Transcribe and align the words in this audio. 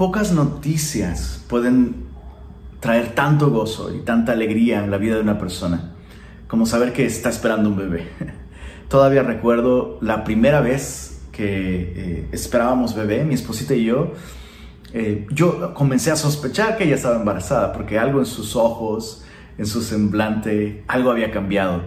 Pocas 0.00 0.32
noticias 0.32 1.44
pueden 1.46 2.06
traer 2.80 3.14
tanto 3.14 3.50
gozo 3.50 3.94
y 3.94 3.98
tanta 3.98 4.32
alegría 4.32 4.82
en 4.82 4.90
la 4.90 4.96
vida 4.96 5.16
de 5.16 5.20
una 5.20 5.38
persona 5.38 5.92
como 6.48 6.64
saber 6.64 6.94
que 6.94 7.04
está 7.04 7.28
esperando 7.28 7.68
un 7.68 7.76
bebé. 7.76 8.08
Todavía 8.88 9.22
recuerdo 9.22 9.98
la 10.00 10.24
primera 10.24 10.62
vez 10.62 11.20
que 11.32 11.92
eh, 11.94 12.28
esperábamos 12.32 12.94
bebé, 12.94 13.26
mi 13.26 13.34
esposita 13.34 13.74
y 13.74 13.84
yo. 13.84 14.14
Eh, 14.94 15.26
yo 15.32 15.74
comencé 15.74 16.10
a 16.10 16.16
sospechar 16.16 16.78
que 16.78 16.84
ella 16.84 16.94
estaba 16.94 17.16
embarazada 17.16 17.74
porque 17.74 17.98
algo 17.98 18.20
en 18.20 18.26
sus 18.26 18.56
ojos, 18.56 19.22
en 19.58 19.66
su 19.66 19.82
semblante, 19.82 20.82
algo 20.88 21.10
había 21.10 21.30
cambiado. 21.30 21.82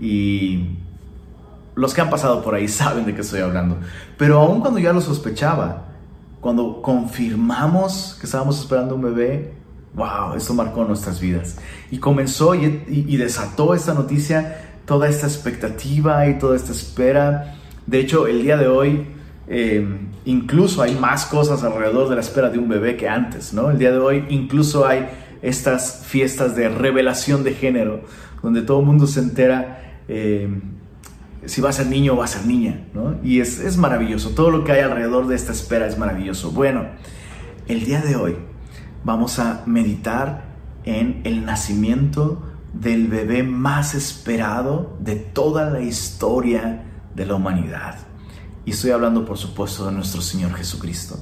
Y 0.00 0.76
los 1.74 1.92
que 1.92 2.02
han 2.02 2.08
pasado 2.08 2.40
por 2.40 2.54
ahí 2.54 2.68
saben 2.68 3.04
de 3.04 3.16
qué 3.16 3.22
estoy 3.22 3.40
hablando. 3.40 3.78
Pero 4.16 4.38
aún 4.38 4.60
cuando 4.60 4.78
ya 4.78 4.92
lo 4.92 5.00
sospechaba, 5.00 5.87
cuando 6.40 6.80
confirmamos 6.82 8.16
que 8.20 8.26
estábamos 8.26 8.60
esperando 8.60 8.94
un 8.94 9.02
bebé, 9.02 9.52
wow, 9.94 10.34
eso 10.36 10.54
marcó 10.54 10.84
nuestras 10.84 11.20
vidas. 11.20 11.56
Y 11.90 11.98
comenzó 11.98 12.54
y, 12.54 13.16
desató 13.16 13.74
esta 13.74 13.94
noticia 13.94 14.64
toda 14.84 15.08
esta 15.08 15.26
expectativa 15.26 16.26
y 16.28 16.38
toda 16.38 16.56
esta 16.56 16.72
espera. 16.72 17.56
De 17.86 18.00
hecho, 18.00 18.26
el 18.26 18.42
día 18.42 18.56
de 18.56 18.68
hoy 18.68 19.06
eh, 19.48 19.86
incluso 20.24 20.82
hay 20.82 20.94
más 20.94 21.26
cosas 21.26 21.62
alrededor 21.64 22.08
de 22.08 22.14
la 22.14 22.20
espera 22.20 22.50
de 22.50 22.58
un 22.58 22.68
bebé 22.68 22.96
que 22.96 23.08
antes, 23.08 23.52
¿no? 23.52 23.70
El 23.70 23.78
día 23.78 23.90
de 23.90 23.98
hoy 23.98 24.24
incluso 24.28 24.86
hay 24.86 25.08
estas 25.42 26.04
fiestas 26.06 26.54
de 26.54 26.68
revelación 26.68 27.44
de 27.44 27.54
género, 27.54 28.00
donde 28.42 28.62
todo 28.62 28.80
el 28.80 28.86
mundo 28.86 29.06
se 29.06 29.20
entera 29.20 30.02
eh, 30.08 30.48
si 31.46 31.60
va 31.60 31.70
a 31.70 31.72
ser 31.72 31.86
niño 31.86 32.14
o 32.14 32.16
va 32.16 32.24
a 32.24 32.28
ser 32.28 32.46
niña, 32.46 32.86
¿no? 32.94 33.16
Y 33.22 33.40
es, 33.40 33.58
es 33.58 33.76
maravilloso, 33.76 34.30
todo 34.30 34.50
lo 34.50 34.64
que 34.64 34.72
hay 34.72 34.80
alrededor 34.80 35.26
de 35.26 35.36
esta 35.36 35.52
espera 35.52 35.86
es 35.86 35.98
maravilloso. 35.98 36.50
Bueno, 36.50 36.86
el 37.66 37.84
día 37.84 38.00
de 38.00 38.16
hoy 38.16 38.36
vamos 39.04 39.38
a 39.38 39.62
meditar 39.66 40.56
en 40.84 41.20
el 41.24 41.44
nacimiento 41.44 42.42
del 42.72 43.08
bebé 43.08 43.42
más 43.42 43.94
esperado 43.94 44.96
de 45.00 45.16
toda 45.16 45.70
la 45.70 45.80
historia 45.80 46.84
de 47.14 47.26
la 47.26 47.34
humanidad. 47.34 47.96
Y 48.64 48.72
estoy 48.72 48.90
hablando, 48.90 49.24
por 49.24 49.38
supuesto, 49.38 49.86
de 49.86 49.92
nuestro 49.92 50.20
Señor 50.20 50.54
Jesucristo. 50.54 51.18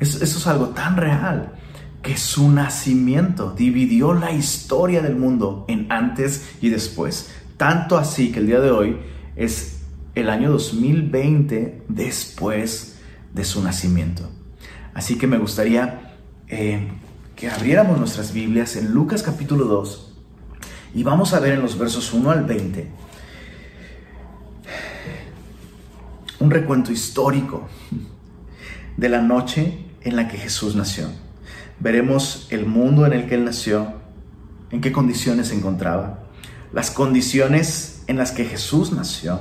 Eso, 0.00 0.24
es 0.24 0.46
algo 0.46 0.70
tan 0.70 0.96
real 0.96 1.52
que 2.02 2.16
su 2.16 2.50
nacimiento 2.50 3.54
dividió 3.56 4.12
la 4.12 4.32
historia 4.32 5.00
del 5.00 5.16
mundo 5.16 5.64
en 5.68 5.90
antes 5.90 6.56
y 6.60 6.68
después. 6.68 7.32
Tanto 7.56 7.96
así 7.96 8.32
que 8.32 8.40
el 8.40 8.46
día 8.46 8.60
de 8.60 8.70
hoy 8.70 8.96
es 9.36 9.80
el 10.14 10.28
año 10.28 10.50
2020 10.50 11.82
después 11.88 12.98
de 13.32 13.44
su 13.44 13.62
nacimiento. 13.62 14.28
Así 14.92 15.18
que 15.18 15.26
me 15.26 15.38
gustaría 15.38 16.16
eh, 16.48 16.88
que 17.36 17.48
abriéramos 17.48 17.98
nuestras 17.98 18.32
Biblias 18.32 18.76
en 18.76 18.92
Lucas 18.92 19.22
capítulo 19.22 19.64
2 19.66 20.12
y 20.94 21.02
vamos 21.02 21.32
a 21.32 21.40
ver 21.40 21.54
en 21.54 21.62
los 21.62 21.76
versos 21.78 22.12
1 22.12 22.30
al 22.30 22.44
20 22.44 22.88
un 26.40 26.50
recuento 26.50 26.92
histórico 26.92 27.68
de 28.96 29.08
la 29.08 29.22
noche 29.22 29.78
en 30.02 30.16
la 30.16 30.28
que 30.28 30.36
Jesús 30.36 30.76
nació. 30.76 31.08
Veremos 31.80 32.46
el 32.50 32.66
mundo 32.66 33.06
en 33.06 33.14
el 33.14 33.26
que 33.26 33.34
Él 33.34 33.44
nació, 33.44 33.94
en 34.70 34.80
qué 34.80 34.92
condiciones 34.92 35.48
se 35.48 35.54
encontraba, 35.54 36.23
las 36.74 36.90
condiciones 36.90 38.02
en 38.08 38.16
las 38.16 38.32
que 38.32 38.44
Jesús 38.44 38.92
nació, 38.92 39.38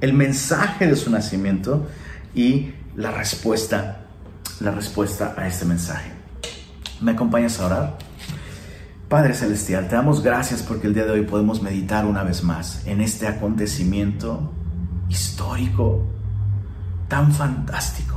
el 0.00 0.12
mensaje 0.12 0.86
de 0.86 0.94
su 0.94 1.10
nacimiento 1.10 1.88
y 2.32 2.72
la 2.94 3.10
respuesta, 3.10 4.06
la 4.60 4.70
respuesta 4.70 5.34
a 5.36 5.48
este 5.48 5.64
mensaje. 5.64 6.12
¿Me 7.00 7.10
acompañas 7.10 7.58
a 7.58 7.66
orar? 7.66 7.98
Padre 9.08 9.34
Celestial, 9.34 9.88
te 9.88 9.96
damos 9.96 10.22
gracias 10.22 10.62
porque 10.62 10.86
el 10.86 10.94
día 10.94 11.04
de 11.04 11.10
hoy 11.10 11.22
podemos 11.22 11.60
meditar 11.60 12.06
una 12.06 12.22
vez 12.22 12.44
más 12.44 12.86
en 12.86 13.00
este 13.00 13.26
acontecimiento 13.26 14.52
histórico 15.08 16.06
tan 17.08 17.32
fantástico. 17.32 18.14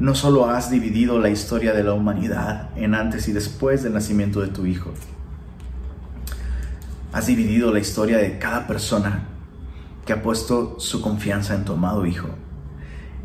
No 0.00 0.16
solo 0.16 0.50
has 0.50 0.68
dividido 0.68 1.20
la 1.20 1.30
historia 1.30 1.72
de 1.72 1.84
la 1.84 1.92
humanidad 1.92 2.70
en 2.76 2.94
antes 2.94 3.28
y 3.28 3.32
después 3.32 3.84
del 3.84 3.94
nacimiento 3.94 4.40
de 4.40 4.48
tu 4.48 4.66
Hijo, 4.66 4.92
has 7.12 7.26
dividido 7.26 7.72
la 7.72 7.80
historia 7.80 8.18
de 8.18 8.38
cada 8.38 8.66
persona 8.66 9.28
que 10.04 10.12
ha 10.12 10.22
puesto 10.22 10.78
su 10.78 11.00
confianza 11.00 11.54
en 11.54 11.64
tu 11.64 11.72
amado 11.72 12.06
Hijo. 12.06 12.28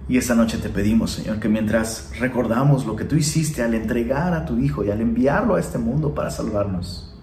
Y 0.07 0.17
esta 0.17 0.35
noche 0.35 0.57
te 0.57 0.69
pedimos, 0.69 1.11
Señor, 1.11 1.39
que 1.39 1.47
mientras 1.47 2.11
recordamos 2.19 2.85
lo 2.85 2.95
que 2.95 3.05
tú 3.05 3.16
hiciste 3.16 3.63
al 3.63 3.73
entregar 3.73 4.33
a 4.33 4.45
tu 4.45 4.59
Hijo 4.59 4.83
y 4.83 4.91
al 4.91 4.99
enviarlo 4.99 5.55
a 5.55 5.59
este 5.59 5.77
mundo 5.77 6.13
para 6.13 6.29
salvarnos, 6.29 7.16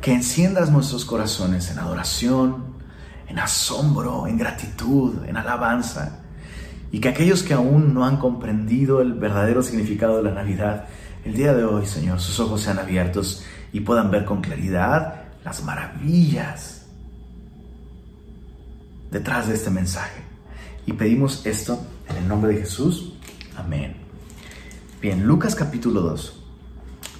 que 0.00 0.14
enciendas 0.14 0.70
nuestros 0.70 1.04
corazones 1.04 1.70
en 1.70 1.78
adoración, 1.78 2.64
en 3.26 3.38
asombro, 3.38 4.26
en 4.26 4.38
gratitud, 4.38 5.24
en 5.26 5.36
alabanza, 5.36 6.20
y 6.90 7.00
que 7.00 7.10
aquellos 7.10 7.42
que 7.42 7.52
aún 7.52 7.92
no 7.92 8.06
han 8.06 8.16
comprendido 8.16 9.02
el 9.02 9.12
verdadero 9.12 9.62
significado 9.62 10.16
de 10.16 10.22
la 10.22 10.32
Navidad, 10.32 10.86
el 11.24 11.34
día 11.34 11.52
de 11.52 11.64
hoy, 11.64 11.84
Señor, 11.84 12.20
sus 12.20 12.40
ojos 12.40 12.62
sean 12.62 12.78
abiertos 12.78 13.44
y 13.70 13.80
puedan 13.80 14.10
ver 14.10 14.24
con 14.24 14.40
claridad 14.40 15.27
las 15.48 15.64
maravillas 15.64 16.82
detrás 19.10 19.48
de 19.48 19.54
este 19.54 19.70
mensaje. 19.70 20.20
Y 20.84 20.92
pedimos 20.92 21.46
esto 21.46 21.82
en 22.06 22.16
el 22.18 22.28
nombre 22.28 22.52
de 22.52 22.60
Jesús. 22.60 23.14
Amén. 23.56 23.96
Bien, 25.00 25.26
Lucas 25.26 25.54
capítulo 25.54 26.02
2 26.02 26.44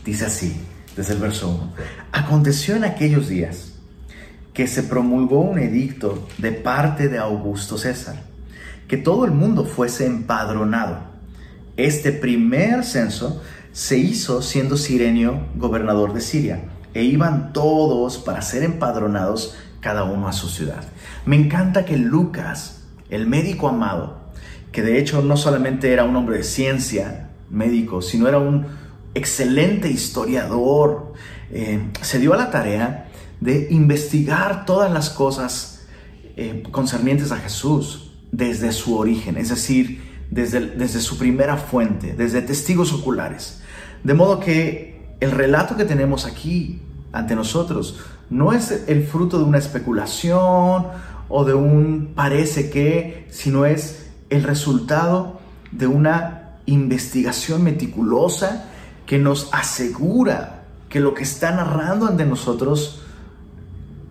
dice 0.04 0.26
así, 0.26 0.60
desde 0.94 1.14
el 1.14 1.20
verso 1.20 1.48
1. 1.48 1.72
Aconteció 2.12 2.76
en 2.76 2.84
aquellos 2.84 3.28
días 3.28 3.72
que 4.52 4.66
se 4.66 4.82
promulgó 4.82 5.40
un 5.40 5.58
edicto 5.58 6.28
de 6.36 6.52
parte 6.52 7.08
de 7.08 7.16
Augusto 7.16 7.78
César, 7.78 8.24
que 8.88 8.98
todo 8.98 9.24
el 9.24 9.30
mundo 9.30 9.64
fuese 9.64 10.04
empadronado. 10.04 10.98
Este 11.78 12.12
primer 12.12 12.84
censo 12.84 13.42
se 13.72 13.96
hizo 13.96 14.42
siendo 14.42 14.76
Sirenio 14.76 15.46
gobernador 15.56 16.12
de 16.12 16.20
Siria, 16.20 16.60
e 16.94 17.04
iban 17.04 17.52
todos 17.52 18.18
para 18.18 18.42
ser 18.42 18.62
empadronados 18.62 19.56
cada 19.80 20.04
uno 20.04 20.28
a 20.28 20.32
su 20.32 20.48
ciudad. 20.48 20.84
Me 21.24 21.36
encanta 21.36 21.84
que 21.84 21.96
Lucas 21.96 22.78
el 23.10 23.26
médico 23.26 23.68
amado, 23.68 24.18
que 24.72 24.82
de 24.82 24.98
hecho 24.98 25.22
no 25.22 25.36
solamente 25.36 25.92
era 25.92 26.04
un 26.04 26.14
hombre 26.16 26.38
de 26.38 26.44
ciencia, 26.44 27.30
médico, 27.50 28.02
sino 28.02 28.28
era 28.28 28.38
un 28.38 28.66
excelente 29.14 29.90
historiador, 29.90 31.14
eh, 31.50 31.80
se 32.02 32.18
dio 32.18 32.34
a 32.34 32.36
la 32.36 32.50
tarea 32.50 33.08
de 33.40 33.68
investigar 33.70 34.66
todas 34.66 34.92
las 34.92 35.10
cosas 35.10 35.86
eh, 36.36 36.62
concernientes 36.70 37.32
a 37.32 37.38
Jesús 37.38 38.12
desde 38.30 38.72
su 38.72 38.96
origen, 38.98 39.38
es 39.38 39.48
decir, 39.48 40.02
desde, 40.30 40.60
desde 40.60 41.00
su 41.00 41.16
primera 41.16 41.56
fuente, 41.56 42.14
desde 42.14 42.42
testigos 42.42 42.92
oculares. 42.92 43.62
De 44.04 44.12
modo 44.12 44.38
que 44.38 44.97
el 45.20 45.30
relato 45.30 45.76
que 45.76 45.84
tenemos 45.84 46.26
aquí 46.26 46.82
ante 47.12 47.34
nosotros 47.34 47.98
no 48.30 48.52
es 48.52 48.84
el 48.86 49.06
fruto 49.06 49.38
de 49.38 49.44
una 49.44 49.58
especulación 49.58 50.86
o 51.28 51.44
de 51.44 51.54
un 51.54 52.12
parece 52.14 52.70
que, 52.70 53.26
sino 53.30 53.64
es 53.64 54.10
el 54.30 54.42
resultado 54.42 55.40
de 55.72 55.86
una 55.86 56.58
investigación 56.66 57.62
meticulosa 57.62 58.66
que 59.06 59.18
nos 59.18 59.48
asegura 59.52 60.64
que 60.88 61.00
lo 61.00 61.14
que 61.14 61.22
está 61.22 61.50
narrando 61.50 62.06
ante 62.06 62.24
nosotros 62.24 63.02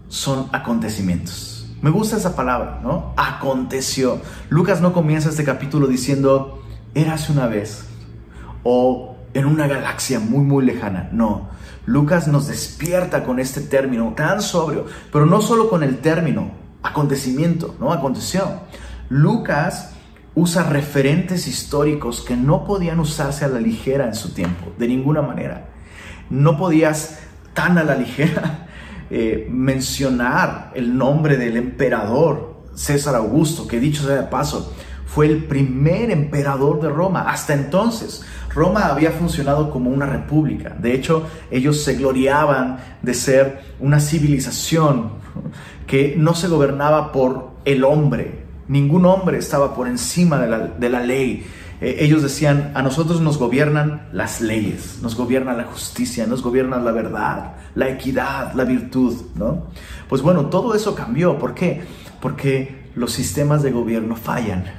son 0.07 0.47
acontecimientos. 0.51 1.67
Me 1.81 1.91
gusta 1.91 2.17
esa 2.17 2.35
palabra, 2.35 2.79
¿no? 2.81 3.13
Aconteció. 3.17 4.19
Lucas 4.49 4.81
no 4.81 4.93
comienza 4.93 5.29
este 5.29 5.43
capítulo 5.43 5.87
diciendo, 5.87 6.63
érase 6.95 7.31
una 7.31 7.45
vez, 7.45 7.85
o 8.63 9.16
en 9.37 9.45
una 9.45 9.67
galaxia 9.67 10.19
muy, 10.19 10.43
muy 10.43 10.65
lejana. 10.65 11.09
No, 11.11 11.49
Lucas 11.85 12.27
nos 12.27 12.47
despierta 12.47 13.23
con 13.23 13.39
este 13.39 13.61
término 13.61 14.13
tan 14.15 14.41
sobrio, 14.41 14.87
pero 15.11 15.27
no 15.27 15.41
solo 15.41 15.69
con 15.69 15.83
el 15.83 15.99
término, 15.99 16.51
acontecimiento, 16.81 17.75
¿no? 17.79 17.93
Aconteció. 17.93 18.61
Lucas 19.09 19.91
usa 20.33 20.63
referentes 20.63 21.47
históricos 21.47 22.21
que 22.21 22.35
no 22.35 22.65
podían 22.65 22.99
usarse 22.99 23.45
a 23.45 23.47
la 23.47 23.59
ligera 23.59 24.07
en 24.07 24.15
su 24.15 24.33
tiempo, 24.33 24.73
de 24.79 24.87
ninguna 24.87 25.21
manera. 25.21 25.69
No 26.31 26.57
podías 26.57 27.19
tan 27.53 27.77
a 27.77 27.83
la 27.83 27.95
ligera 27.95 28.67
eh, 29.11 29.47
mencionar 29.51 30.71
el 30.73 30.97
nombre 30.97 31.37
del 31.37 31.57
emperador 31.57 32.63
César 32.73 33.13
Augusto, 33.13 33.67
que 33.67 33.79
dicho 33.79 34.03
sea 34.03 34.15
de 34.15 34.23
paso, 34.23 34.73
fue 35.05 35.27
el 35.27 35.45
primer 35.45 36.09
emperador 36.09 36.81
de 36.81 36.89
Roma. 36.89 37.29
Hasta 37.29 37.53
entonces, 37.53 38.25
Roma 38.57 38.87
había 38.87 39.11
funcionado 39.11 39.69
como 39.69 39.91
una 39.91 40.07
república. 40.07 40.75
De 40.79 40.95
hecho, 40.95 41.27
ellos 41.51 41.83
se 41.83 41.93
gloriaban 41.93 42.79
de 43.03 43.13
ser 43.13 43.59
una 43.79 43.99
civilización 43.99 45.11
que 45.85 46.15
no 46.17 46.33
se 46.33 46.47
gobernaba 46.47 47.11
por 47.11 47.51
el 47.65 47.83
hombre. 47.83 48.45
Ningún 48.67 49.05
hombre 49.05 49.37
estaba 49.37 49.75
por 49.75 49.87
encima 49.87 50.39
de 50.39 50.89
la, 50.89 50.99
ley. 51.01 51.45
Eh, 51.81 51.97
ellos 51.99 52.23
decían, 52.23 52.71
a 52.73 52.81
nosotros 52.81 53.21
nos 53.21 53.37
gobiernan 53.37 54.07
las 54.11 54.41
leyes, 54.41 54.97
nos 55.03 55.15
gobierna 55.15 55.53
la 55.53 55.65
justicia, 55.65 56.25
nos 56.25 56.41
gobierna 56.41 56.79
la 56.79 56.91
verdad, 56.91 57.53
la 57.75 57.89
equidad, 57.89 58.53
la 58.53 58.63
virtud, 58.63 59.21
¿no? 59.35 59.67
Pues 60.09 60.23
bueno, 60.23 60.47
todo 60.47 60.73
eso 60.73 60.95
cambió. 60.95 61.37
¿Por 61.37 61.53
qué? 61.53 61.83
Porque 62.19 62.89
los 62.95 63.11
sistemas 63.11 63.61
de 63.61 63.69
gobierno 63.69 64.15
fallan. 64.15 64.65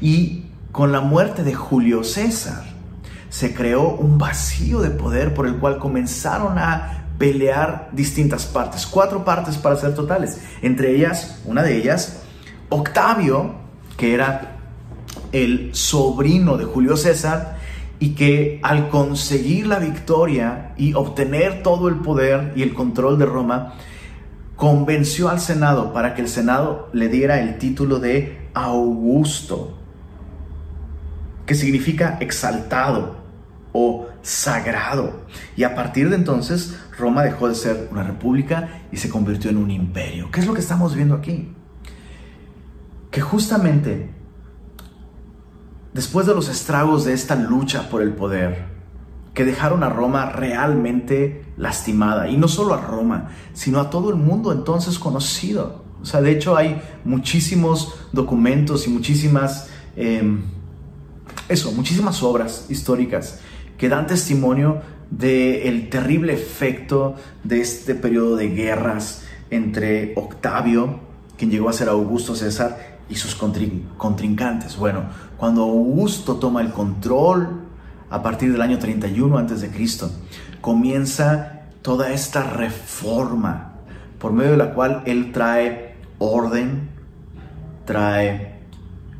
Y 0.00 0.44
con 0.70 0.92
la 0.92 1.00
muerte 1.00 1.42
de 1.42 1.54
Julio 1.54 2.04
César 2.04 2.65
se 3.36 3.52
creó 3.52 3.90
un 3.90 4.16
vacío 4.16 4.80
de 4.80 4.88
poder 4.88 5.34
por 5.34 5.46
el 5.46 5.56
cual 5.56 5.76
comenzaron 5.76 6.58
a 6.58 7.04
pelear 7.18 7.90
distintas 7.92 8.46
partes, 8.46 8.86
cuatro 8.86 9.26
partes 9.26 9.58
para 9.58 9.76
ser 9.76 9.94
totales. 9.94 10.40
Entre 10.62 10.96
ellas, 10.96 11.42
una 11.44 11.62
de 11.62 11.76
ellas, 11.76 12.22
Octavio, 12.70 13.56
que 13.98 14.14
era 14.14 14.56
el 15.32 15.68
sobrino 15.74 16.56
de 16.56 16.64
Julio 16.64 16.96
César, 16.96 17.58
y 17.98 18.14
que 18.14 18.58
al 18.62 18.88
conseguir 18.88 19.66
la 19.66 19.80
victoria 19.80 20.72
y 20.78 20.94
obtener 20.94 21.62
todo 21.62 21.88
el 21.88 21.96
poder 21.96 22.54
y 22.56 22.62
el 22.62 22.72
control 22.72 23.18
de 23.18 23.26
Roma, 23.26 23.74
convenció 24.56 25.28
al 25.28 25.40
Senado 25.40 25.92
para 25.92 26.14
que 26.14 26.22
el 26.22 26.28
Senado 26.28 26.88
le 26.94 27.10
diera 27.10 27.38
el 27.42 27.58
título 27.58 27.98
de 27.98 28.48
Augusto, 28.54 29.76
que 31.44 31.54
significa 31.54 32.16
exaltado 32.18 33.25
o 33.78 34.08
sagrado. 34.22 35.26
Y 35.54 35.64
a 35.64 35.74
partir 35.74 36.08
de 36.08 36.16
entonces, 36.16 36.78
Roma 36.98 37.22
dejó 37.22 37.46
de 37.46 37.54
ser 37.54 37.88
una 37.92 38.02
república 38.02 38.80
y 38.90 38.96
se 38.96 39.10
convirtió 39.10 39.50
en 39.50 39.58
un 39.58 39.70
imperio. 39.70 40.30
¿Qué 40.30 40.40
es 40.40 40.46
lo 40.46 40.54
que 40.54 40.60
estamos 40.60 40.94
viendo 40.94 41.14
aquí? 41.14 41.52
Que 43.10 43.20
justamente 43.20 44.14
después 45.92 46.26
de 46.26 46.34
los 46.34 46.48
estragos 46.48 47.04
de 47.04 47.12
esta 47.12 47.36
lucha 47.36 47.90
por 47.90 48.00
el 48.00 48.14
poder, 48.14 48.64
que 49.34 49.44
dejaron 49.44 49.82
a 49.82 49.90
Roma 49.90 50.30
realmente 50.30 51.44
lastimada, 51.58 52.30
y 52.30 52.38
no 52.38 52.48
solo 52.48 52.72
a 52.72 52.80
Roma, 52.80 53.28
sino 53.52 53.78
a 53.78 53.90
todo 53.90 54.08
el 54.08 54.16
mundo 54.16 54.52
entonces 54.52 54.98
conocido. 54.98 55.84
O 56.00 56.06
sea, 56.06 56.22
de 56.22 56.30
hecho 56.30 56.56
hay 56.56 56.80
muchísimos 57.04 57.94
documentos 58.12 58.86
y 58.86 58.90
muchísimas, 58.90 59.68
em, 59.96 60.44
eso, 61.50 61.72
muchísimas 61.72 62.22
obras 62.22 62.64
históricas 62.70 63.40
que 63.78 63.88
dan 63.88 64.06
testimonio 64.06 64.82
del 65.10 65.88
terrible 65.88 66.32
efecto 66.32 67.14
de 67.44 67.60
este 67.60 67.94
periodo 67.94 68.36
de 68.36 68.48
guerras 68.48 69.24
entre 69.50 70.12
Octavio, 70.16 71.00
quien 71.36 71.50
llegó 71.50 71.68
a 71.68 71.72
ser 71.72 71.88
Augusto 71.88 72.34
César, 72.34 72.96
y 73.08 73.14
sus 73.14 73.36
contrincantes. 73.36 74.76
Bueno, 74.76 75.04
cuando 75.36 75.62
Augusto 75.62 76.36
toma 76.36 76.60
el 76.60 76.72
control 76.72 77.60
a 78.10 78.22
partir 78.22 78.52
del 78.52 78.60
año 78.60 78.78
31 78.78 79.38
a.C., 79.38 79.70
comienza 80.60 81.62
toda 81.82 82.12
esta 82.12 82.42
reforma 82.42 83.74
por 84.18 84.32
medio 84.32 84.52
de 84.52 84.56
la 84.56 84.74
cual 84.74 85.02
él 85.06 85.30
trae 85.32 85.94
orden, 86.18 86.88
trae 87.84 88.60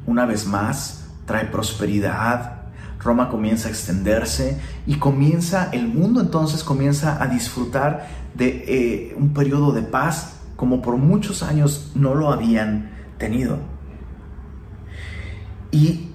una 0.06 0.26
vez 0.26 0.46
más, 0.46 1.06
trae 1.26 1.44
prosperidad, 1.46 2.55
Roma 3.06 3.28
comienza 3.28 3.68
a 3.68 3.70
extenderse 3.70 4.58
y 4.84 4.96
comienza, 4.96 5.70
el 5.72 5.86
mundo 5.86 6.20
entonces 6.20 6.64
comienza 6.64 7.22
a 7.22 7.28
disfrutar 7.28 8.08
de 8.34 8.64
eh, 8.66 9.14
un 9.16 9.32
periodo 9.32 9.70
de 9.72 9.82
paz 9.82 10.40
como 10.56 10.82
por 10.82 10.96
muchos 10.96 11.44
años 11.44 11.92
no 11.94 12.16
lo 12.16 12.32
habían 12.32 12.90
tenido. 13.16 13.58
Y 15.70 16.08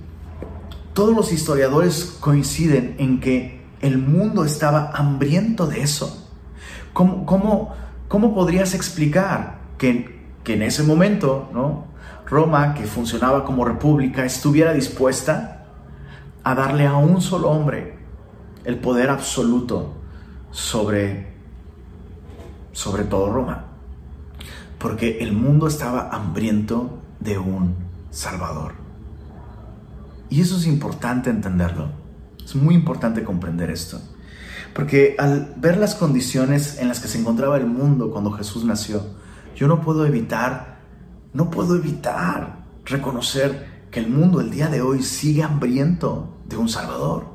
todos 0.94 1.16
los 1.16 1.32
historiadores 1.32 2.18
coinciden 2.20 2.96
en 2.98 3.22
que 3.22 3.62
el 3.80 3.98
mundo 3.98 4.44
estaba 4.44 4.92
hambriento 4.92 5.68
de 5.68 5.82
eso. 5.82 6.30
¿Cómo, 6.92 7.26
cómo, 7.26 8.36
podrías 8.36 8.74
explicar 8.74 9.60
que, 9.78 10.20
que 10.44 10.56
en 10.56 10.64
ese 10.64 10.84
momento 10.84 11.50
¿no? 11.54 11.86
Roma, 12.26 12.74
que 12.74 12.84
funcionaba 12.84 13.46
como 13.46 13.64
república, 13.64 14.26
estuviera 14.26 14.74
dispuesta 14.74 15.61
a 16.44 16.56
darle 16.56 16.88
a 16.88 16.96
un 16.96 17.22
solo 17.22 17.50
hombre 17.50 17.98
el 18.66 18.78
poder 18.78 19.10
absoluto 19.10 19.94
sobre, 20.52 21.34
sobre 22.72 23.04
todo 23.04 23.32
Roma. 23.32 23.66
Porque 24.78 25.20
el 25.20 25.34
mundo 25.34 25.68
estaba 25.68 26.10
hambriento 26.10 27.00
de 27.20 27.38
un 27.38 27.76
Salvador. 28.10 28.74
Y 30.30 30.42
eso 30.42 30.58
es 30.58 30.66
importante 30.66 31.30
entenderlo. 31.30 31.90
Es 32.44 32.56
muy 32.56 32.74
importante 32.74 33.24
comprender 33.24 33.70
esto. 33.70 34.02
Porque 34.74 35.16
al 35.20 35.54
ver 35.58 35.78
las 35.78 35.96
condiciones 35.96 36.80
en 36.80 36.88
las 36.88 37.00
que 37.00 37.08
se 37.08 37.20
encontraba 37.20 37.58
el 37.58 37.68
mundo 37.68 38.12
cuando 38.12 38.32
Jesús 38.32 38.64
nació, 38.64 39.06
yo 39.56 39.68
no 39.68 39.82
puedo 39.82 40.06
evitar, 40.06 40.80
no 41.34 41.52
puedo 41.52 41.76
evitar 41.76 42.64
reconocer 42.86 43.86
que 43.92 44.00
el 44.00 44.10
mundo 44.10 44.40
el 44.40 44.50
día 44.50 44.68
de 44.70 44.82
hoy 44.82 45.04
sigue 45.04 45.44
hambriento 45.44 46.31
de 46.52 46.58
un 46.58 46.70
Salvador. 46.70 47.26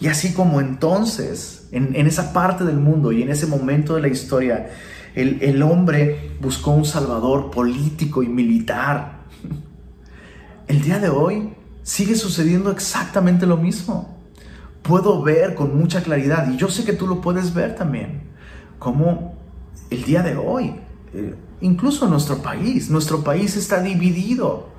Y 0.00 0.08
así 0.08 0.32
como 0.32 0.60
entonces, 0.60 1.68
en, 1.72 1.94
esa 2.06 2.32
parte 2.32 2.64
del 2.64 2.78
mundo 2.78 3.12
y 3.12 3.22
en 3.22 3.30
ese 3.30 3.46
momento 3.46 3.94
de 3.94 4.02
la 4.02 4.08
historia, 4.08 4.70
el, 5.14 5.42
el 5.42 5.62
hombre 5.62 6.32
buscó 6.40 6.72
un 6.72 6.84
Salvador 6.84 7.50
político 7.50 8.22
y 8.22 8.28
militar, 8.28 9.24
el 10.68 10.82
día 10.82 10.98
de 10.98 11.08
hoy 11.08 11.54
sigue 11.82 12.16
sucediendo 12.16 12.70
exactamente 12.70 13.46
lo 13.46 13.56
mismo. 13.56 14.18
Puedo 14.82 15.22
ver 15.22 15.54
con 15.54 15.78
mucha 15.78 16.02
claridad, 16.02 16.50
y 16.50 16.56
yo 16.56 16.68
sé 16.68 16.84
que 16.84 16.92
tú 16.92 17.06
lo 17.06 17.20
puedes 17.20 17.54
ver 17.54 17.74
también, 17.74 18.22
como 18.78 19.34
el 19.90 20.04
día 20.04 20.22
de 20.22 20.36
hoy, 20.36 20.76
eh, 21.14 21.34
incluso 21.60 22.08
nuestro 22.08 22.38
país, 22.42 22.90
nuestro 22.90 23.22
país 23.22 23.56
está 23.56 23.80
dividido 23.80 24.73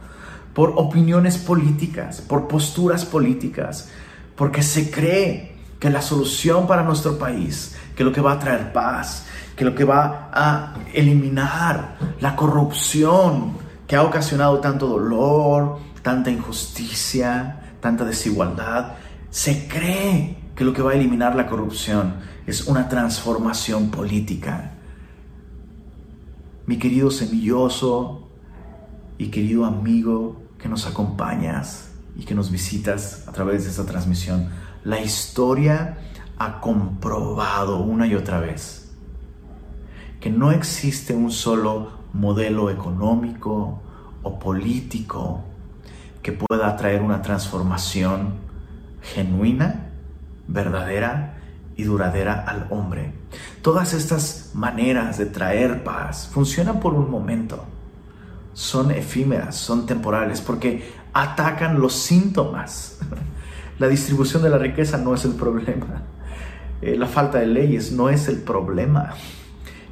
por 0.56 0.74
opiniones 0.78 1.38
políticas, 1.38 2.22
por 2.22 2.48
posturas 2.48 3.04
políticas, 3.04 3.90
porque 4.38 4.64
se 4.64 4.90
cree 4.90 5.58
que 5.80 5.90
la 5.90 6.02
solución 6.02 6.66
para 6.66 6.82
nuestro 6.82 7.20
país, 7.20 7.76
que 7.94 8.06
lo 8.06 8.14
que 8.14 8.22
va 8.22 8.32
a 8.32 8.40
traer 8.40 8.72
paz, 8.72 9.26
que 9.58 9.66
lo 9.66 9.76
que 9.76 9.84
va 9.84 10.30
a 10.32 10.76
eliminar 10.94 11.98
la 12.22 12.38
corrupción 12.38 13.58
que 13.86 13.98
ha 13.98 14.04
ocasionado 14.04 14.60
tanto 14.60 14.88
dolor, 14.88 15.78
tanta 16.02 16.32
injusticia, 16.32 17.76
tanta 17.82 18.06
desigualdad, 18.06 18.94
se 19.30 19.68
cree 19.68 20.38
que 20.56 20.64
lo 20.64 20.72
que 20.72 20.82
va 20.82 20.92
a 20.92 20.96
eliminar 20.96 21.36
la 21.36 21.48
corrupción 21.48 22.16
es 22.48 22.66
una 22.66 22.88
transformación 22.88 23.92
política. 23.92 24.72
Mi 26.66 26.78
querido 26.78 27.12
semilloso 27.12 28.30
y 29.18 29.28
querido 29.28 29.66
amigo, 29.66 30.45
que 30.66 30.70
nos 30.70 30.88
acompañas 30.88 31.92
y 32.18 32.26
que 32.26 32.34
nos 32.34 32.50
visitas 32.50 33.28
a 33.28 33.32
través 33.32 33.66
de 33.66 33.70
esta 33.70 33.86
transmisión. 33.86 34.50
La 34.84 35.00
historia 35.00 36.00
ha 36.40 36.60
comprobado 36.60 37.82
una 37.82 38.08
y 38.08 38.16
otra 38.16 38.40
vez 38.40 38.90
que 40.20 40.32
no 40.32 40.52
existe 40.52 41.14
un 41.14 41.30
solo 41.30 41.92
modelo 42.14 42.72
económico 42.72 43.80
o 44.24 44.40
político 44.40 45.44
que 46.24 46.32
pueda 46.32 46.76
traer 46.78 47.04
una 47.04 47.22
transformación 47.22 48.34
genuina, 49.04 49.92
verdadera 50.48 51.38
y 51.76 51.84
duradera 51.84 52.44
al 52.44 52.66
hombre. 52.72 53.14
Todas 53.62 53.94
estas 53.94 54.50
maneras 54.56 55.20
de 55.20 55.28
traer 55.28 55.84
paz 55.84 56.28
funcionan 56.34 56.80
por 56.80 56.96
un 56.96 57.12
momento 57.12 57.75
son 58.56 58.90
efímeras, 58.92 59.56
son 59.58 59.86
temporales, 59.86 60.40
porque 60.40 60.92
atacan 61.14 61.80
los 61.80 61.94
síntomas. 61.94 63.00
La 63.80 63.88
distribución 63.90 64.42
de 64.42 64.50
la 64.50 64.58
riqueza 64.58 64.98
no 64.98 65.14
es 65.14 65.26
el 65.26 65.34
problema. 65.34 66.04
Eh, 66.82 66.96
la 66.96 67.08
falta 67.08 67.40
de 67.40 67.46
leyes 67.46 67.92
no 67.92 68.08
es 68.08 68.30
el 68.30 68.38
problema. 68.38 69.10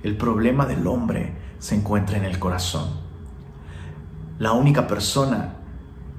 El 0.03 0.15
problema 0.15 0.65
del 0.65 0.87
hombre 0.87 1.33
se 1.59 1.75
encuentra 1.75 2.17
en 2.17 2.23
el 2.23 2.39
corazón. 2.39 2.91
La 4.39 4.53
única 4.53 4.87
persona 4.87 5.55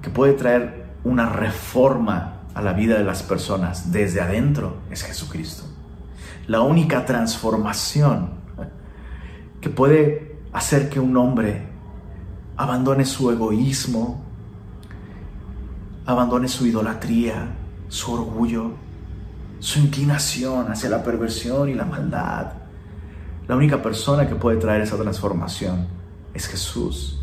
que 0.03 0.11
puede 0.11 0.35
traer 0.35 0.89
una 1.05 1.31
reforma 1.31 2.43
a 2.53 2.61
la 2.61 2.75
vida 2.75 2.99
de 2.99 3.05
las 3.05 3.23
personas 3.23 3.93
desde 3.93 4.21
adentro 4.21 4.83
es 4.91 5.03
Jesucristo. 5.03 5.65
La 6.47 6.61
única 6.61 7.07
transformación 7.07 8.29
que 9.63 9.71
puede 9.71 10.37
hacer 10.53 10.91
que 10.91 11.01
un 11.01 11.17
hombre 11.17 11.74
abandone 12.57 13.05
su 13.05 13.31
egoísmo, 13.31 14.23
abandone 16.07 16.49
su 16.49 16.67
idolatría, 16.67 17.55
su 17.89 18.13
orgullo, 18.13 18.73
su 19.59 19.79
inclinación 19.79 20.71
hacia 20.71 20.91
la 20.91 21.03
perversión 21.03 21.69
y 21.69 21.75
la 21.75 21.85
maldad. 21.85 22.53
La 23.49 23.57
única 23.57 23.83
persona 23.83 24.29
que 24.29 24.35
puede 24.35 24.59
traer 24.59 24.83
esa 24.83 24.97
transformación 24.97 25.87
es 26.33 26.47
Jesús. 26.47 27.21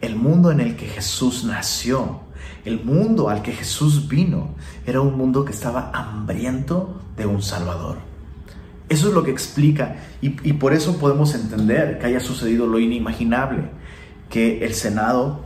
El 0.00 0.16
mundo 0.16 0.50
en 0.50 0.60
el 0.60 0.76
que 0.76 0.86
Jesús 0.86 1.44
nació 1.44 2.22
El 2.64 2.84
mundo 2.84 3.28
al 3.28 3.42
que 3.42 3.52
Jesús 3.52 4.08
vino 4.08 4.54
era 4.86 5.00
un 5.00 5.16
mundo 5.16 5.44
que 5.44 5.52
estaba 5.52 5.90
hambriento 5.92 7.00
de 7.16 7.26
un 7.26 7.42
Salvador. 7.42 7.98
Eso 8.88 9.08
es 9.08 9.14
lo 9.14 9.24
que 9.24 9.32
explica 9.32 9.96
y, 10.20 10.30
por 10.52 10.72
eso 10.72 10.98
podemos 10.98 11.34
entender 11.34 11.98
que 11.98 12.06
haya 12.06 12.20
sucedido 12.20 12.66
lo 12.66 12.78
inimaginable, 12.78 13.70
que 14.32 14.64
el 14.64 14.72
Senado 14.72 15.40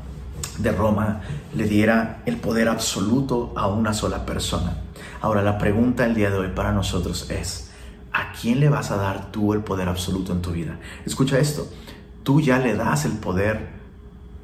de 0.59 0.71
Roma 0.71 1.21
le 1.57 1.65
diera 1.65 2.23
el 2.25 2.37
poder 2.37 2.69
absoluto 2.69 3.53
a 3.57 3.67
una 3.67 3.93
sola 3.93 4.25
persona. 4.25 4.77
Ahora 5.21 5.43
la 5.43 5.59
pregunta 5.59 6.07
el 6.07 6.15
día 6.15 6.31
de 6.31 6.39
hoy 6.39 6.49
para 6.55 6.71
nosotros 6.71 7.29
es, 7.29 7.73
¿a 8.13 8.33
quién 8.41 8.61
le 8.61 8.69
vas 8.69 8.93
a 8.93 8.97
dar 8.97 9.33
tú 9.33 9.53
el 9.53 9.61
poder 9.61 9.89
absoluto 9.89 10.33
en 10.33 10.41
tu 10.41 10.53
vida? 10.53 10.79
Escucha 11.05 11.41
esto, 11.41 11.69
tú 12.23 12.41
ya 12.41 12.61
le 12.61 12.77
das 12.77 13.05
el 13.05 13.15
poder 13.15 13.71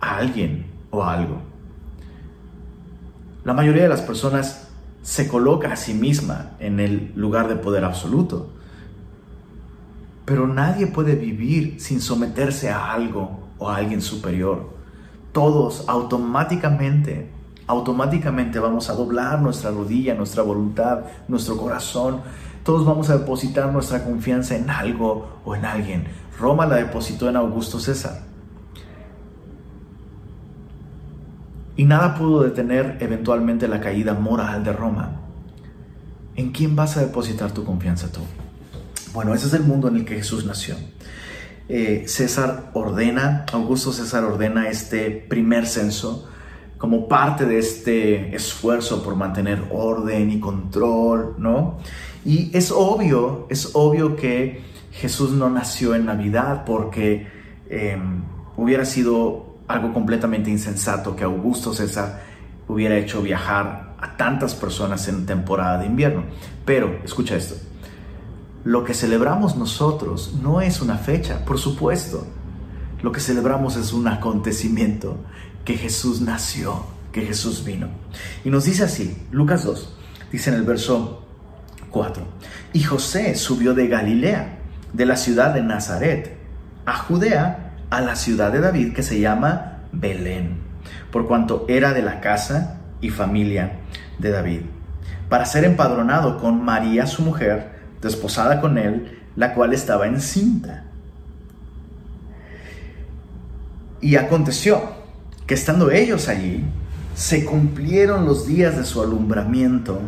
a 0.00 0.16
alguien 0.16 0.66
o 0.90 1.04
a 1.04 1.14
algo. 1.14 1.40
La 3.44 3.52
mayoría 3.52 3.84
de 3.84 3.90
las 3.90 4.02
personas 4.02 4.66
se 5.02 5.28
coloca 5.28 5.72
a 5.72 5.76
sí 5.76 5.94
misma 5.94 6.50
en 6.58 6.80
el 6.80 7.12
lugar 7.14 7.46
de 7.46 7.54
poder 7.54 7.84
absoluto. 7.84 8.50
Pero 10.24 10.48
nadie 10.48 10.88
puede 10.88 11.14
vivir 11.14 11.80
sin 11.80 12.00
someterse 12.00 12.70
a 12.70 12.92
algo 12.92 13.41
o 13.62 13.68
a 13.68 13.76
alguien 13.76 14.02
superior. 14.02 14.70
Todos 15.32 15.84
automáticamente, 15.88 17.30
automáticamente 17.66 18.58
vamos 18.58 18.90
a 18.90 18.94
doblar 18.94 19.40
nuestra 19.40 19.70
rodilla, 19.70 20.14
nuestra 20.14 20.42
voluntad, 20.42 21.04
nuestro 21.28 21.56
corazón. 21.56 22.20
Todos 22.64 22.84
vamos 22.84 23.08
a 23.10 23.18
depositar 23.18 23.72
nuestra 23.72 24.04
confianza 24.04 24.56
en 24.56 24.68
algo 24.68 25.40
o 25.44 25.54
en 25.54 25.64
alguien. 25.64 26.04
Roma 26.38 26.66
la 26.66 26.76
depositó 26.76 27.28
en 27.28 27.36
Augusto 27.36 27.78
César. 27.78 28.22
Y 31.76 31.84
nada 31.84 32.14
pudo 32.14 32.42
detener 32.42 32.98
eventualmente 33.00 33.66
la 33.68 33.80
caída 33.80 34.12
moral 34.12 34.62
de 34.64 34.72
Roma. 34.72 35.20
¿En 36.36 36.50
quién 36.50 36.76
vas 36.76 36.96
a 36.96 37.00
depositar 37.00 37.52
tu 37.52 37.64
confianza 37.64 38.10
tú? 38.10 38.20
Bueno, 39.14 39.34
ese 39.34 39.46
es 39.46 39.54
el 39.54 39.62
mundo 39.62 39.88
en 39.88 39.96
el 39.96 40.04
que 40.04 40.16
Jesús 40.16 40.44
nació. 40.44 40.76
Eh, 41.74 42.04
César 42.06 42.68
ordena, 42.74 43.46
Augusto 43.50 43.94
César 43.94 44.24
ordena 44.24 44.68
este 44.68 45.10
primer 45.10 45.66
censo 45.66 46.28
como 46.76 47.08
parte 47.08 47.46
de 47.46 47.58
este 47.58 48.36
esfuerzo 48.36 49.02
por 49.02 49.16
mantener 49.16 49.64
orden 49.70 50.30
y 50.30 50.38
control, 50.38 51.34
¿no? 51.38 51.78
Y 52.26 52.54
es 52.54 52.70
obvio, 52.70 53.46
es 53.48 53.70
obvio 53.72 54.16
que 54.16 54.60
Jesús 54.92 55.30
no 55.30 55.48
nació 55.48 55.94
en 55.94 56.04
Navidad 56.04 56.64
porque 56.66 57.26
em, 57.70 58.22
hubiera 58.58 58.84
sido 58.84 59.56
algo 59.66 59.94
completamente 59.94 60.50
insensato 60.50 61.16
que 61.16 61.24
Augusto 61.24 61.72
César 61.72 62.20
hubiera 62.68 62.98
hecho 62.98 63.22
viajar 63.22 63.94
a 63.98 64.14
tantas 64.18 64.54
personas 64.54 65.08
en 65.08 65.24
temporada 65.24 65.78
de 65.78 65.86
invierno. 65.86 66.24
Pero, 66.66 66.98
escucha 67.02 67.34
esto, 67.34 67.54
lo 68.64 68.84
que 68.84 68.94
celebramos 68.94 69.56
nosotros 69.56 70.34
no 70.40 70.60
es 70.60 70.80
una 70.80 70.96
fecha, 70.96 71.44
por 71.44 71.58
supuesto. 71.58 72.26
Lo 73.02 73.10
que 73.10 73.20
celebramos 73.20 73.76
es 73.76 73.92
un 73.92 74.06
acontecimiento, 74.06 75.16
que 75.64 75.76
Jesús 75.76 76.20
nació, 76.20 76.84
que 77.10 77.22
Jesús 77.22 77.64
vino. 77.64 77.88
Y 78.44 78.50
nos 78.50 78.64
dice 78.64 78.84
así, 78.84 79.26
Lucas 79.30 79.64
2, 79.64 79.96
dice 80.30 80.50
en 80.50 80.56
el 80.56 80.62
verso 80.62 81.24
4, 81.90 82.24
y 82.72 82.82
José 82.82 83.34
subió 83.34 83.74
de 83.74 83.88
Galilea, 83.88 84.58
de 84.92 85.06
la 85.06 85.16
ciudad 85.16 85.54
de 85.54 85.62
Nazaret, 85.62 86.36
a 86.86 86.96
Judea, 86.96 87.74
a 87.90 88.00
la 88.00 88.16
ciudad 88.16 88.52
de 88.52 88.60
David 88.60 88.92
que 88.94 89.02
se 89.02 89.20
llama 89.20 89.82
Belén, 89.92 90.60
por 91.10 91.26
cuanto 91.26 91.66
era 91.68 91.92
de 91.92 92.02
la 92.02 92.20
casa 92.20 92.80
y 93.00 93.10
familia 93.10 93.80
de 94.18 94.30
David, 94.30 94.60
para 95.28 95.46
ser 95.46 95.64
empadronado 95.64 96.38
con 96.38 96.64
María 96.64 97.06
su 97.06 97.22
mujer, 97.22 97.71
desposada 98.02 98.60
con 98.60 98.76
él, 98.76 99.20
la 99.36 99.54
cual 99.54 99.72
estaba 99.72 100.06
encinta. 100.06 100.84
Y 104.00 104.16
aconteció 104.16 104.82
que 105.46 105.54
estando 105.54 105.90
ellos 105.90 106.28
allí, 106.28 106.64
se 107.14 107.44
cumplieron 107.44 108.26
los 108.26 108.46
días 108.46 108.76
de 108.76 108.84
su 108.84 109.00
alumbramiento 109.00 110.00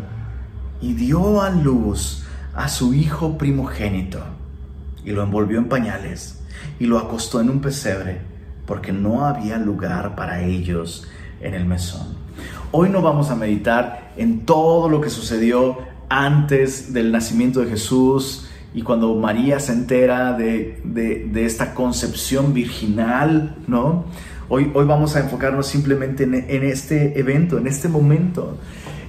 y 0.81 0.95
dio 0.95 1.43
a 1.43 1.51
luz 1.51 2.25
a 2.55 2.69
su 2.69 2.95
hijo 2.95 3.39
primogénito 3.39 4.21
y 5.05 5.11
lo 5.11 5.23
envolvió 5.23 5.59
en 5.59 5.69
pañales 5.69 6.41
y 6.79 6.87
lo 6.87 6.99
acostó 6.99 7.41
en 7.41 7.51
un 7.51 7.61
pesebre 7.61 8.21
porque 8.67 8.93
no 8.93 9.27
había 9.27 9.59
lugar 9.59 10.17
para 10.17 10.43
ellos 10.43 11.07
en 11.41 11.55
el 11.55 11.67
mesón. 11.67 12.17
Hoy 12.73 12.89
no 12.89 13.03
vamos 13.03 13.31
a 13.31 13.37
meditar 13.37 14.13
en 14.17 14.47
todo 14.47 14.89
lo 14.89 15.01
que 15.01 15.11
sucedió 15.11 15.79
antes 16.09 16.93
del 16.93 17.13
nacimiento 17.13 17.61
de 17.61 17.71
Jesús 17.71 18.49
y 18.75 18.83
cuando 18.83 19.15
María 19.15 19.61
se 19.61 19.73
entera 19.73 20.33
de, 20.33 21.31
esta 21.37 21.75
concepción 21.75 22.53
virginal, 22.53 23.57
¿no? 23.67 24.05
Hoy, 24.49 24.71
hoy 24.75 24.85
vamos 24.85 25.17
a 25.17 25.21
enfocarnos 25.21 25.67
simplemente 25.67 26.25
en, 26.25 26.65
este 26.65 27.19
evento, 27.19 27.57
en 27.57 27.67
este 27.67 27.89
momento. 27.89 28.59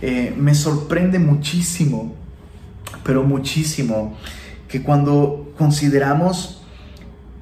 Eh, 0.01 0.33
me 0.37 0.53
sorprende 0.53 1.19
muchísimo, 1.19 2.15
pero 3.03 3.23
muchísimo, 3.23 4.15
que 4.67 4.81
cuando 4.81 5.53
consideramos 5.57 6.63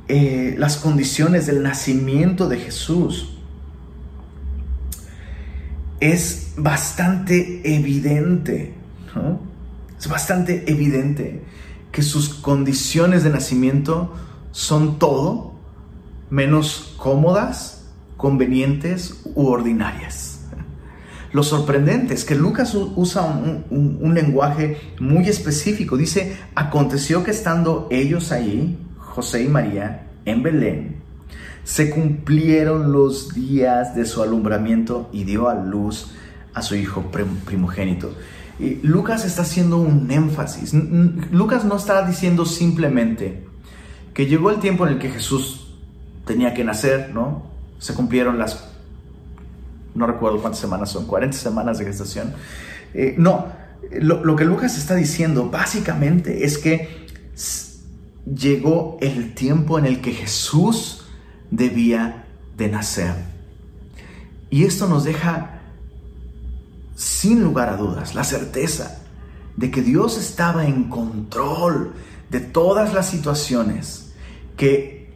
eh, 0.07 0.55
las 0.57 0.77
condiciones 0.77 1.45
del 1.45 1.61
nacimiento 1.61 2.47
de 2.47 2.57
Jesús, 2.57 3.37
es 5.99 6.53
bastante 6.57 7.61
evidente, 7.63 8.73
Es 9.99 10.07
bastante 10.07 10.69
evidente 10.71 11.43
que 11.91 12.01
sus 12.01 12.29
condiciones 12.29 13.23
de 13.23 13.29
nacimiento 13.29 14.13
son 14.51 14.99
todo 14.99 15.53
menos 16.29 16.93
cómodas, 16.97 17.85
convenientes 18.17 19.21
u 19.35 19.47
ordinarias. 19.47 20.33
Lo 21.31 21.41
sorprendente 21.41 22.13
es 22.13 22.25
que 22.25 22.35
Lucas 22.35 22.75
usa 22.75 23.23
un, 23.23 24.13
lenguaje 24.13 24.77
muy 24.99 25.27
específico. 25.27 25.97
Dice, 25.97 26.37
aconteció 26.53 27.23
que 27.23 27.31
estando 27.31 27.87
ellos 27.89 28.31
ahí, 28.31 28.77
José 28.97 29.43
y 29.43 29.47
María 29.47 30.07
en 30.25 30.43
Belén, 30.43 31.01
se 31.63 31.89
cumplieron 31.89 32.91
los 32.91 33.33
días 33.33 33.95
de 33.95 34.05
su 34.05 34.21
alumbramiento 34.21 35.09
y 35.11 35.23
dio 35.23 35.49
a 35.49 35.55
luz 35.55 36.11
a 36.53 36.61
su 36.61 36.75
hijo 36.75 37.09
primogénito. 37.45 38.13
Lucas 38.59 39.25
está 39.25 39.41
haciendo 39.41 39.77
un 39.77 40.09
énfasis. 40.11 40.73
Lucas 41.31 41.65
no 41.65 41.75
está 41.75 42.05
diciendo 42.05 42.45
simplemente 42.45 43.45
que 44.13 44.27
llegó 44.27 44.51
el 44.51 44.59
tiempo 44.59 44.85
en 44.85 44.93
el 44.93 44.99
que 44.99 45.09
Jesús 45.09 45.75
tenía 46.25 46.53
que 46.53 46.63
nacer, 46.63 47.11
¿no? 47.13 47.47
Se 47.79 47.93
cumplieron 47.93 48.37
las, 48.37 48.69
no 49.95 50.05
recuerdo 50.05 50.39
cuántas 50.39 50.61
semanas 50.61 50.91
son, 50.91 51.07
40 51.07 51.35
semanas 51.35 51.79
de 51.79 51.85
gestación. 51.85 52.33
Eh, 52.93 53.15
no, 53.17 53.47
lo, 53.99 54.23
lo 54.23 54.35
que 54.35 54.45
Lucas 54.45 54.77
está 54.77 54.95
diciendo 54.95 55.49
básicamente 55.49 56.45
es 56.45 56.57
que 56.57 57.03
llegó 58.25 58.97
el 59.01 59.33
tiempo 59.33 59.79
en 59.79 59.85
el 59.85 59.99
que 59.99 60.11
Jesús 60.11 61.05
debía 61.49 62.25
de 62.55 62.69
nacer. 62.69 63.15
Y 64.49 64.65
esto 64.65 64.87
nos 64.87 65.03
deja 65.03 65.62
sin 67.03 67.43
lugar 67.43 67.67
a 67.67 67.75
dudas 67.75 68.15
la 68.15 68.23
certeza 68.23 69.01
de 69.57 69.69
que 69.69 69.81
Dios 69.81 70.17
estaba 70.17 70.65
en 70.65 70.85
control 70.85 71.93
de 72.29 72.39
todas 72.39 72.93
las 72.93 73.09
situaciones 73.09 74.13
que 74.55 75.11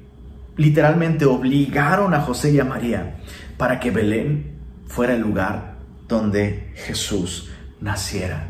literalmente 0.58 1.26
obligaron 1.26 2.14
a 2.14 2.22
José 2.22 2.52
y 2.52 2.60
a 2.60 2.66
María 2.66 3.20
para 3.58 3.80
que 3.80 3.92
Belén 3.92 4.58
fuera 4.86 5.14
el 5.14 5.22
lugar 5.22 5.78
donde 6.10 6.74
Jesús 6.76 7.50
naciera. 7.80 8.50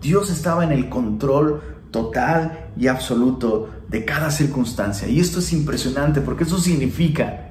Dios 0.00 0.30
estaba 0.30 0.62
en 0.62 0.70
el 0.70 0.88
control 0.88 1.60
total 1.90 2.70
y 2.76 2.86
absoluto 2.86 3.70
de 3.88 4.04
cada 4.04 4.30
circunstancia. 4.30 5.08
Y 5.08 5.18
esto 5.18 5.40
es 5.40 5.52
impresionante 5.52 6.20
porque 6.20 6.44
eso 6.44 6.58
significa, 6.58 7.50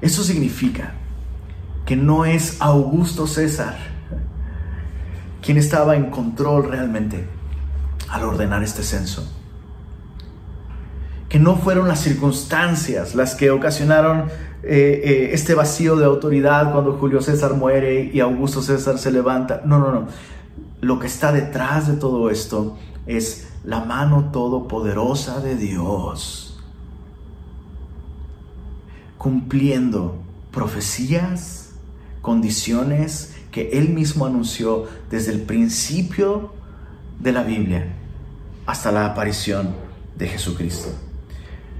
eso 0.00 0.22
significa 0.22 0.94
que 1.84 1.96
no 1.96 2.24
es 2.24 2.58
Augusto 2.60 3.26
César 3.26 3.91
quien 5.42 5.58
estaba 5.58 5.96
en 5.96 6.10
control 6.10 6.64
realmente 6.70 7.26
al 8.08 8.24
ordenar 8.24 8.62
este 8.62 8.82
censo. 8.82 9.30
Que 11.28 11.38
no 11.38 11.56
fueron 11.56 11.88
las 11.88 12.00
circunstancias 12.00 13.14
las 13.14 13.34
que 13.34 13.50
ocasionaron 13.50 14.28
eh, 14.62 15.02
eh, 15.04 15.30
este 15.32 15.54
vacío 15.54 15.96
de 15.96 16.04
autoridad 16.04 16.72
cuando 16.72 16.92
Julio 16.92 17.20
César 17.20 17.54
muere 17.54 18.10
y 18.12 18.20
Augusto 18.20 18.62
César 18.62 18.98
se 18.98 19.10
levanta. 19.10 19.62
No, 19.64 19.78
no, 19.78 19.90
no. 19.90 20.06
Lo 20.80 20.98
que 20.98 21.08
está 21.08 21.32
detrás 21.32 21.88
de 21.88 21.94
todo 21.94 22.30
esto 22.30 22.78
es 23.06 23.48
la 23.64 23.84
mano 23.84 24.30
todopoderosa 24.32 25.40
de 25.40 25.56
Dios, 25.56 26.60
cumpliendo 29.18 30.16
profecías, 30.50 31.70
condiciones 32.20 33.31
que 33.52 33.70
Él 33.74 33.90
mismo 33.90 34.26
anunció 34.26 34.88
desde 35.10 35.30
el 35.32 35.42
principio 35.42 36.52
de 37.20 37.32
la 37.32 37.44
Biblia 37.44 37.86
hasta 38.66 38.90
la 38.90 39.06
aparición 39.06 39.74
de 40.16 40.26
Jesucristo. 40.26 40.88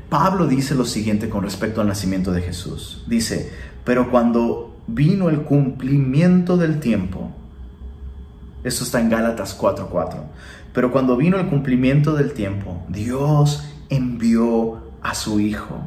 Pablo 0.08 0.46
dice 0.46 0.74
lo 0.74 0.84
siguiente 0.84 1.30
con 1.30 1.42
respecto 1.42 1.80
al 1.80 1.88
nacimiento 1.88 2.32
de 2.32 2.42
Jesús. 2.42 3.02
Dice, 3.08 3.50
pero 3.82 4.10
cuando 4.10 4.76
vino 4.86 5.30
el 5.30 5.42
cumplimiento 5.42 6.58
del 6.58 6.80
tiempo, 6.80 7.32
esto 8.62 8.84
está 8.84 9.00
en 9.00 9.08
Gálatas 9.08 9.58
4:4, 9.58 10.24
pero 10.74 10.92
cuando 10.92 11.16
vino 11.16 11.38
el 11.38 11.46
cumplimiento 11.46 12.14
del 12.14 12.32
tiempo, 12.32 12.84
Dios 12.90 13.64
envió 13.88 14.82
a 15.00 15.14
su 15.14 15.40
Hijo, 15.40 15.80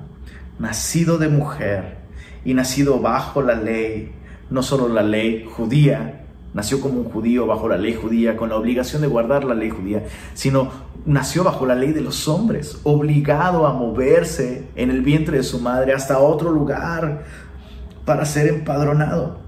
nacido 0.58 1.20
de 1.20 1.30
mujer 1.30 2.00
y 2.44 2.56
nacido 2.56 3.00
bajo 3.00 3.44
la 3.44 3.56
ley, 3.56 4.15
no 4.50 4.64
solo 4.64 4.88
la 4.88 5.04
ley 5.04 5.48
judía, 5.50 6.26
nació 6.54 6.80
como 6.80 7.02
un 7.02 7.10
judío 7.10 7.46
bajo 7.46 7.68
la 7.68 7.78
ley 7.78 7.94
judía, 7.94 8.38
con 8.38 8.50
la 8.50 8.56
obligación 8.56 9.02
de 9.02 9.08
guardar 9.08 9.44
la 9.44 9.56
ley 9.56 9.70
judía, 9.70 10.04
sino 10.34 10.72
nació 11.06 11.44
bajo 11.44 11.66
la 11.66 11.76
ley 11.76 11.92
de 11.92 12.02
los 12.02 12.28
hombres, 12.28 12.80
obligado 12.84 13.68
a 13.68 13.74
moverse 13.74 14.70
en 14.76 14.90
el 14.90 15.02
vientre 15.02 15.38
de 15.38 15.44
su 15.44 15.60
madre 15.60 15.94
hasta 15.94 16.20
otro 16.20 16.52
lugar 16.52 17.24
para 18.06 18.26
ser 18.26 18.48
empadronado. 18.48 19.40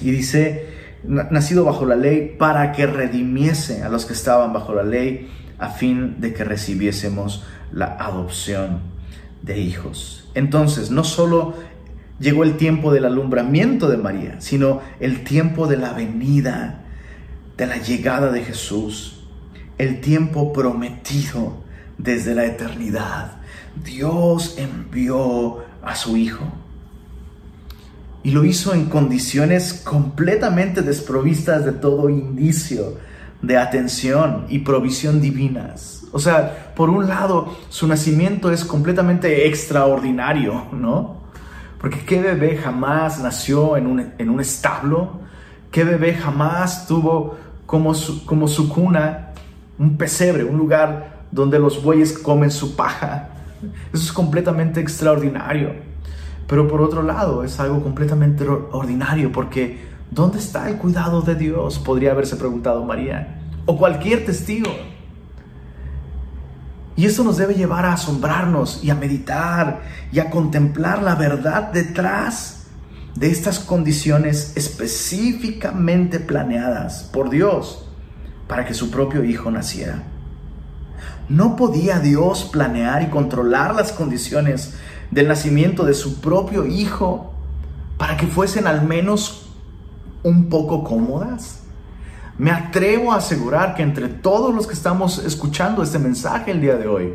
Y 0.00 0.10
dice, 0.10 0.68
nacido 1.04 1.64
bajo 1.64 1.84
la 1.84 1.96
ley 1.96 2.34
para 2.38 2.72
que 2.72 2.86
redimiese 2.86 3.82
a 3.82 3.88
los 3.88 4.06
que 4.06 4.14
estaban 4.14 4.52
bajo 4.52 4.74
la 4.74 4.84
ley, 4.84 5.30
a 5.58 5.70
fin 5.70 6.20
de 6.20 6.32
que 6.32 6.44
recibiésemos 6.44 7.44
la 7.72 7.96
adopción 7.98 8.80
de 9.42 9.58
hijos. 9.58 10.28
Entonces, 10.34 10.90
no 10.90 11.04
solo 11.04 11.54
llegó 12.18 12.44
el 12.44 12.56
tiempo 12.56 12.92
del 12.92 13.04
alumbramiento 13.04 13.88
de 13.88 13.96
María, 13.96 14.40
sino 14.40 14.80
el 15.00 15.24
tiempo 15.24 15.66
de 15.66 15.76
la 15.76 15.92
venida, 15.92 16.84
de 17.56 17.66
la 17.66 17.76
llegada 17.78 18.30
de 18.30 18.42
Jesús, 18.42 19.24
el 19.78 20.00
tiempo 20.00 20.52
prometido 20.52 21.62
desde 21.96 22.34
la 22.34 22.44
eternidad. 22.44 23.38
Dios 23.84 24.56
envió 24.58 25.64
a 25.82 25.94
su 25.94 26.16
Hijo. 26.16 26.44
Y 28.22 28.32
lo 28.32 28.44
hizo 28.44 28.74
en 28.74 28.86
condiciones 28.86 29.72
completamente 29.72 30.82
desprovistas 30.82 31.64
de 31.64 31.72
todo 31.72 32.10
indicio 32.10 32.98
de 33.42 33.56
atención 33.56 34.46
y 34.48 34.60
provisión 34.60 35.20
divinas. 35.20 36.04
O 36.10 36.18
sea, 36.18 36.74
por 36.74 36.90
un 36.90 37.06
lado, 37.06 37.56
su 37.68 37.86
nacimiento 37.86 38.50
es 38.50 38.64
completamente 38.64 39.46
extraordinario, 39.46 40.66
¿no? 40.72 41.17
Porque 41.80 42.00
¿qué 42.00 42.20
bebé 42.20 42.56
jamás 42.56 43.20
nació 43.20 43.76
en 43.76 43.86
un, 43.86 44.12
en 44.18 44.30
un 44.30 44.40
establo? 44.40 45.20
¿Qué 45.70 45.84
bebé 45.84 46.14
jamás 46.14 46.86
tuvo 46.86 47.36
como 47.66 47.94
su, 47.94 48.24
como 48.24 48.48
su 48.48 48.68
cuna 48.68 49.32
un 49.78 49.96
pesebre, 49.96 50.44
un 50.44 50.58
lugar 50.58 51.18
donde 51.30 51.58
los 51.58 51.82
bueyes 51.82 52.18
comen 52.18 52.50
su 52.50 52.74
paja? 52.74 53.30
Eso 53.92 54.04
es 54.04 54.12
completamente 54.12 54.80
extraordinario. 54.80 55.72
Pero 56.46 56.66
por 56.66 56.80
otro 56.80 57.02
lado, 57.02 57.44
es 57.44 57.60
algo 57.60 57.82
completamente 57.82 58.46
ordinario 58.48 59.30
porque 59.30 59.78
¿dónde 60.10 60.38
está 60.38 60.68
el 60.68 60.78
cuidado 60.78 61.20
de 61.20 61.34
Dios? 61.34 61.78
Podría 61.78 62.12
haberse 62.12 62.36
preguntado 62.36 62.84
María. 62.84 63.40
O 63.66 63.76
cualquier 63.76 64.24
testigo. 64.24 64.70
Y 66.98 67.06
eso 67.06 67.22
nos 67.22 67.36
debe 67.36 67.54
llevar 67.54 67.86
a 67.86 67.92
asombrarnos 67.92 68.80
y 68.82 68.90
a 68.90 68.96
meditar 68.96 69.82
y 70.10 70.18
a 70.18 70.30
contemplar 70.30 71.00
la 71.00 71.14
verdad 71.14 71.70
detrás 71.70 72.64
de 73.14 73.30
estas 73.30 73.60
condiciones 73.60 74.52
específicamente 74.56 76.18
planeadas 76.18 77.04
por 77.04 77.30
Dios 77.30 77.88
para 78.48 78.64
que 78.64 78.74
su 78.74 78.90
propio 78.90 79.22
Hijo 79.22 79.48
naciera. 79.52 80.02
¿No 81.28 81.54
podía 81.54 82.00
Dios 82.00 82.42
planear 82.50 83.02
y 83.04 83.10
controlar 83.10 83.76
las 83.76 83.92
condiciones 83.92 84.74
del 85.12 85.28
nacimiento 85.28 85.84
de 85.84 85.94
su 85.94 86.20
propio 86.20 86.66
Hijo 86.66 87.32
para 87.96 88.16
que 88.16 88.26
fuesen 88.26 88.66
al 88.66 88.82
menos 88.82 89.52
un 90.24 90.48
poco 90.48 90.82
cómodas? 90.82 91.60
Me 92.38 92.52
atrevo 92.52 93.12
a 93.12 93.16
asegurar 93.16 93.74
que 93.74 93.82
entre 93.82 94.08
todos 94.08 94.54
los 94.54 94.68
que 94.68 94.74
estamos 94.74 95.18
escuchando 95.18 95.82
este 95.82 95.98
mensaje 95.98 96.52
el 96.52 96.60
día 96.60 96.76
de 96.76 96.86
hoy, 96.86 97.14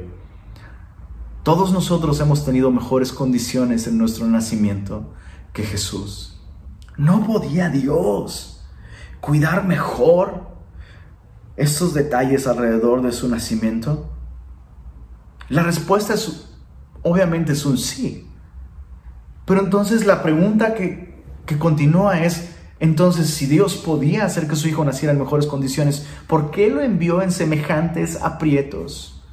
todos 1.43 1.71
nosotros 1.71 2.19
hemos 2.19 2.45
tenido 2.45 2.71
mejores 2.71 3.13
condiciones 3.13 3.88
en 3.88 3.97
nuestro 3.97 4.27
nacimiento 4.27 5.13
que 5.53 5.63
Jesús. 5.63 6.41
¿No 6.97 7.25
podía 7.25 7.69
Dios 7.69 8.65
cuidar 9.21 9.65
mejor 9.65 10.47
estos 11.55 11.93
detalles 11.93 12.45
alrededor 12.45 13.01
de 13.01 13.13
su 13.13 13.29
nacimiento? 13.29 14.09
La 15.47 15.63
respuesta 15.63 16.15
es, 16.15 16.49
obviamente, 17.01 17.53
es 17.53 17.65
un 17.65 17.77
sí. 17.77 18.29
Pero 19.45 19.62
entonces 19.62 20.05
la 20.05 20.21
pregunta 20.21 20.73
que, 20.73 21.23
que 21.45 21.57
continúa 21.57 22.19
es, 22.19 22.52
entonces, 22.83 23.29
si 23.29 23.45
Dios 23.45 23.77
podía 23.77 24.25
hacer 24.25 24.45
que 24.45 24.57
su 24.57 24.67
hijo 24.67 24.83
naciera 24.83 25.13
en 25.13 25.19
mejores 25.19 25.47
condiciones, 25.47 26.05
¿por 26.27 26.51
qué 26.51 26.69
lo 26.69 26.81
envió 26.81 27.21
en 27.21 27.31
semejantes 27.31 28.21
aprietos? 28.21 29.23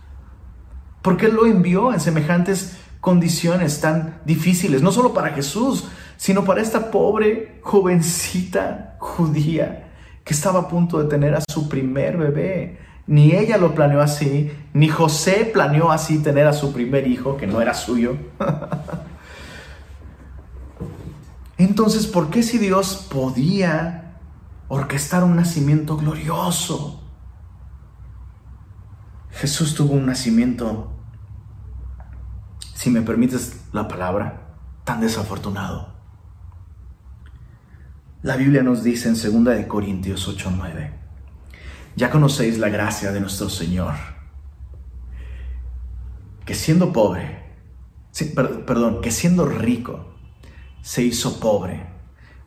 ¿Por 1.02 1.16
qué 1.16 1.26
lo 1.26 1.46
envió 1.46 1.92
en 1.92 1.98
semejantes 1.98 2.76
condiciones 3.00 3.80
tan 3.80 4.20
difíciles? 4.24 4.82
No 4.82 4.92
solo 4.92 5.12
para 5.12 5.30
Jesús, 5.30 5.88
sino 6.16 6.44
para 6.44 6.62
esta 6.62 6.92
pobre 6.92 7.58
jovencita 7.62 8.94
judía 9.00 9.94
que 10.22 10.32
estaba 10.32 10.60
a 10.60 10.68
punto 10.68 11.02
de 11.02 11.08
tener 11.08 11.34
a 11.34 11.42
su 11.50 11.68
primer 11.68 12.18
bebé. 12.18 12.78
Ni 13.08 13.32
ella 13.32 13.56
lo 13.56 13.74
planeó 13.74 14.00
así, 14.00 14.52
ni 14.74 14.86
José 14.86 15.50
planeó 15.52 15.90
así 15.90 16.20
tener 16.20 16.46
a 16.46 16.52
su 16.52 16.72
primer 16.72 17.08
hijo, 17.08 17.36
que 17.36 17.48
no 17.48 17.60
era 17.60 17.74
suyo. 17.74 18.16
Entonces, 21.60 22.06
¿por 22.06 22.30
qué 22.30 22.42
si 22.42 22.56
Dios 22.56 23.06
podía 23.10 24.16
orquestar 24.68 25.24
un 25.24 25.36
nacimiento 25.36 25.98
glorioso? 25.98 27.02
Jesús 29.30 29.74
tuvo 29.74 29.92
un 29.92 30.06
nacimiento, 30.06 30.90
si 32.72 32.88
me 32.88 33.02
permites 33.02 33.60
la 33.72 33.86
palabra, 33.88 34.56
tan 34.84 35.02
desafortunado. 35.02 35.92
La 38.22 38.36
Biblia 38.36 38.62
nos 38.62 38.82
dice 38.82 39.10
en 39.10 39.44
2 39.44 39.66
Corintios 39.66 40.26
8:9, 40.28 40.94
ya 41.94 42.10
conocéis 42.10 42.58
la 42.58 42.70
gracia 42.70 43.12
de 43.12 43.20
nuestro 43.20 43.50
Señor, 43.50 43.96
que 46.46 46.54
siendo 46.54 46.90
pobre, 46.90 47.54
perdón, 48.64 49.02
que 49.02 49.10
siendo 49.10 49.44
rico, 49.44 50.09
se 50.82 51.02
hizo 51.02 51.40
pobre 51.40 51.86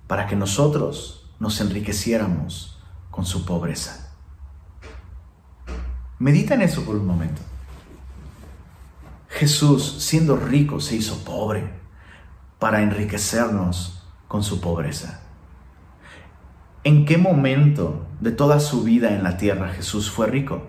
para 0.08 0.28
que 0.28 0.36
nosotros 0.36 1.32
nos 1.40 1.60
enriqueciéramos 1.62 2.80
con 3.12 3.26
su 3.26 3.46
pobreza. 3.46 4.12
Medita 6.20 6.54
en 6.54 6.62
eso 6.62 6.84
por 6.84 6.96
un 6.96 7.06
momento. 7.06 7.42
Jesús, 9.28 9.98
siendo 10.00 10.38
rico, 10.38 10.80
se 10.80 10.96
hizo 10.96 11.24
pobre 11.24 11.70
para 12.60 12.82
enriquecernos 12.82 14.04
con 14.28 14.44
su 14.44 14.62
pobreza. 14.62 15.22
¿En 16.84 17.06
qué 17.06 17.18
momento 17.18 18.06
de 18.20 18.32
toda 18.32 18.60
su 18.60 18.84
vida 18.84 19.14
en 19.14 19.24
la 19.24 19.38
tierra 19.38 19.70
Jesús 19.70 20.10
fue 20.10 20.28
rico? 20.28 20.68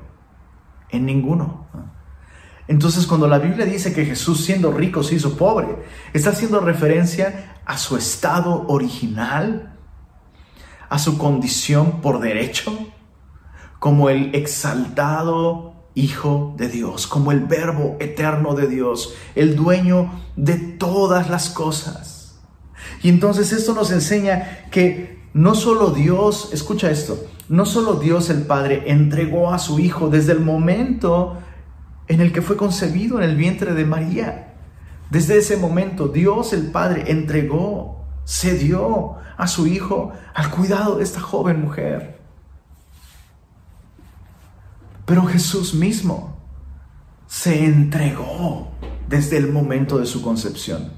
En 0.91 1.07
ninguno. 1.07 1.67
Entonces 2.67 3.07
cuando 3.07 3.29
la 3.29 3.39
Biblia 3.39 3.67
dice 3.67 3.93
que 3.93 4.07
Jesús 4.07 4.45
siendo 4.45 4.73
rico 4.73 5.03
se 5.03 5.17
hizo 5.17 5.37
pobre, 5.37 5.69
está 6.13 6.31
haciendo 6.31 6.61
referencia 6.61 7.54
a 7.67 7.79
su 7.79 7.97
estado 7.97 8.67
original, 8.69 9.77
a 10.89 10.99
su 10.99 11.19
condición 11.19 12.01
por 12.01 12.21
derecho, 12.21 12.73
como 13.79 14.11
el 14.11 14.35
exaltado 14.35 15.75
Hijo 15.97 16.55
de 16.57 16.69
Dios, 16.69 17.07
como 17.07 17.31
el 17.31 17.41
Verbo 17.41 17.97
eterno 18.01 18.55
de 18.55 18.67
Dios, 18.67 19.15
el 19.37 19.55
dueño 19.55 20.11
de 20.35 20.57
todas 20.57 21.31
las 21.31 21.51
cosas. 21.51 22.41
Y 23.03 23.09
entonces 23.09 23.53
esto 23.53 23.75
nos 23.75 23.93
enseña 23.93 24.67
que 24.73 25.23
no 25.35 25.55
solo 25.55 25.91
Dios, 25.91 26.51
escucha 26.53 26.91
esto, 26.91 27.25
no 27.49 27.65
solo 27.65 27.95
Dios 27.95 28.29
el 28.31 28.43
Padre 28.43 28.85
entregó 28.87 29.53
a 29.53 29.59
su 29.59 29.79
Hijo 29.79 30.09
desde 30.09 30.33
el 30.33 30.41
momento 30.41 31.39
en 32.09 32.21
el 32.21 32.33
que 32.33 32.43
fue 32.43 32.57
concebido 32.57 33.19
en 33.19 33.29
el 33.29 33.37
vientre 33.37 33.75
de 33.75 33.85
María, 33.85 34.54
desde 35.11 35.39
ese 35.39 35.57
momento 35.57 36.09
Dios 36.09 36.53
el 36.53 36.71
Padre 36.71 37.11
entregó, 37.11 38.05
cedió 38.27 39.17
a 39.37 39.47
su 39.47 39.67
Hijo 39.67 40.13
al 40.35 40.51
cuidado 40.51 40.97
de 40.97 41.05
esta 41.05 41.21
joven 41.21 41.61
mujer. 41.61 42.21
Pero 45.05 45.25
Jesús 45.25 45.75
mismo 45.75 46.39
se 47.27 47.65
entregó 47.65 48.69
desde 49.09 49.37
el 49.37 49.53
momento 49.53 49.99
de 49.99 50.07
su 50.07 50.23
concepción. 50.23 50.93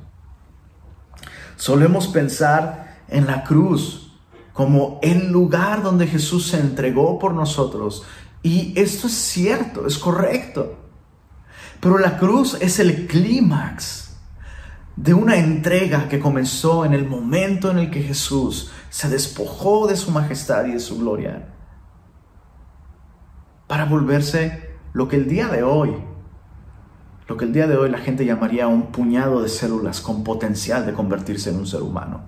Solemos 1.57 2.09
pensar 2.09 3.01
en 3.09 3.27
la 3.27 3.43
cruz 3.45 4.13
como 4.53 4.99
el 5.03 5.31
lugar 5.31 5.83
donde 5.83 6.07
Jesús 6.07 6.49
se 6.49 6.61
entregó 6.61 7.19
por 7.19 7.35
nosotros. 7.35 8.05
Y 8.43 8.73
esto 8.79 9.07
es 9.07 9.15
cierto, 9.15 9.87
es 9.87 9.99
correcto. 9.99 10.86
Pero 11.81 11.99
la 11.99 12.19
cruz 12.19 12.57
es 12.61 12.79
el 12.79 13.07
clímax 13.07 14.07
de 14.97 15.13
una 15.13 15.37
entrega 15.37 16.09
que 16.09 16.19
comenzó 16.19 16.85
en 16.85 16.95
el 16.95 17.07
momento 17.07 17.71
en 17.71 17.79
el 17.79 17.91
que 17.91 18.03
Jesús 18.03 18.73
se 18.89 19.09
despojó 19.09 19.87
de 19.87 19.97
su 19.97 20.11
majestad 20.11 20.65
y 20.67 20.73
de 20.73 20.81
su 20.81 20.99
gloria 20.99 21.49
para 23.67 23.85
volverse 23.85 24.71
lo 24.93 25.09
que 25.09 25.17
el 25.17 25.29
día 25.29 25.49
de 25.49 25.63
hoy, 25.63 25.95
lo 27.29 27.37
que 27.37 27.45
el 27.45 27.53
día 27.53 27.67
de 27.67 27.77
hoy 27.77 27.91
la 27.91 27.99
gente 27.99 28.25
llamaría 28.25 28.69
un 28.69 28.87
puñado 28.87 29.43
de 29.43 29.49
células 29.49 30.01
con 30.01 30.25
potencial 30.25 30.87
de 30.87 30.95
convertirse 30.95 31.51
en 31.51 31.57
un 31.57 31.67
ser 31.67 31.83
humano. 31.83 32.23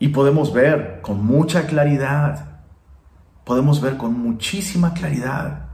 Y 0.00 0.08
podemos 0.08 0.52
ver 0.52 1.00
con 1.00 1.24
mucha 1.24 1.66
claridad, 1.66 2.62
podemos 3.44 3.80
ver 3.80 3.96
con 3.96 4.18
muchísima 4.18 4.94
claridad 4.94 5.71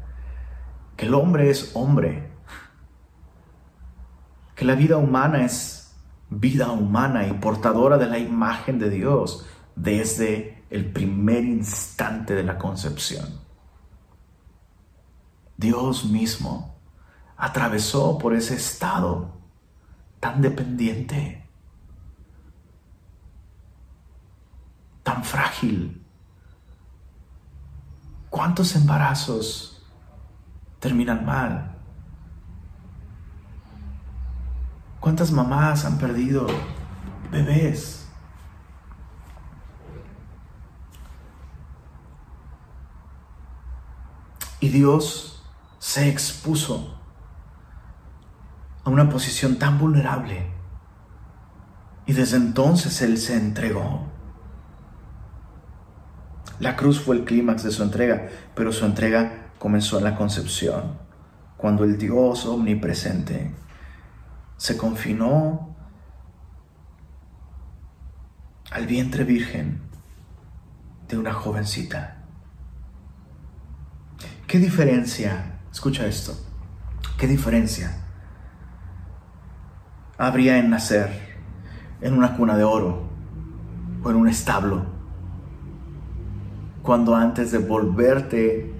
que 0.98 1.06
el 1.06 1.14
hombre 1.14 1.48
es 1.48 1.70
hombre, 1.76 2.28
que 4.56 4.64
la 4.64 4.74
vida 4.74 4.96
humana 4.96 5.44
es 5.44 5.94
vida 6.28 6.72
humana 6.72 7.24
y 7.28 7.34
portadora 7.34 7.98
de 7.98 8.08
la 8.08 8.18
imagen 8.18 8.80
de 8.80 8.90
Dios 8.90 9.46
desde 9.76 10.64
el 10.70 10.90
primer 10.90 11.44
instante 11.44 12.34
de 12.34 12.42
la 12.42 12.58
concepción. 12.58 13.40
Dios 15.56 16.04
mismo 16.04 16.76
atravesó 17.36 18.18
por 18.18 18.34
ese 18.34 18.56
estado 18.56 19.38
tan 20.18 20.42
dependiente, 20.42 21.48
tan 25.04 25.22
frágil. 25.22 26.04
¿Cuántos 28.30 28.74
embarazos 28.74 29.77
terminan 30.80 31.24
mal? 31.24 31.76
¿Cuántas 35.00 35.30
mamás 35.30 35.84
han 35.84 35.98
perdido 35.98 36.46
bebés? 37.30 38.08
Y 44.60 44.68
Dios 44.70 45.44
se 45.78 46.08
expuso 46.08 46.98
a 48.84 48.90
una 48.90 49.08
posición 49.08 49.58
tan 49.58 49.78
vulnerable. 49.78 50.50
Y 52.06 52.12
desde 52.12 52.38
entonces 52.38 53.00
Él 53.02 53.18
se 53.18 53.36
entregó. 53.36 54.06
La 56.58 56.74
cruz 56.74 57.00
fue 57.00 57.16
el 57.16 57.24
clímax 57.24 57.62
de 57.62 57.70
su 57.70 57.84
entrega, 57.84 58.28
pero 58.56 58.72
su 58.72 58.84
entrega 58.84 59.37
comenzó 59.58 59.98
en 59.98 60.04
la 60.04 60.14
concepción, 60.16 60.98
cuando 61.56 61.84
el 61.84 61.98
Dios 61.98 62.46
omnipresente 62.46 63.54
se 64.56 64.76
confinó 64.76 65.74
al 68.70 68.86
vientre 68.86 69.24
virgen 69.24 69.80
de 71.08 71.18
una 71.18 71.32
jovencita. 71.32 72.24
¿Qué 74.46 74.58
diferencia? 74.58 75.60
Escucha 75.70 76.06
esto. 76.06 76.34
¿Qué 77.16 77.26
diferencia 77.26 78.04
habría 80.18 80.58
en 80.58 80.70
nacer 80.70 81.36
en 82.00 82.12
una 82.12 82.36
cuna 82.36 82.56
de 82.56 82.64
oro 82.64 83.08
o 84.02 84.10
en 84.10 84.16
un 84.16 84.28
establo 84.28 84.84
cuando 86.82 87.14
antes 87.14 87.52
de 87.52 87.58
volverte 87.58 88.74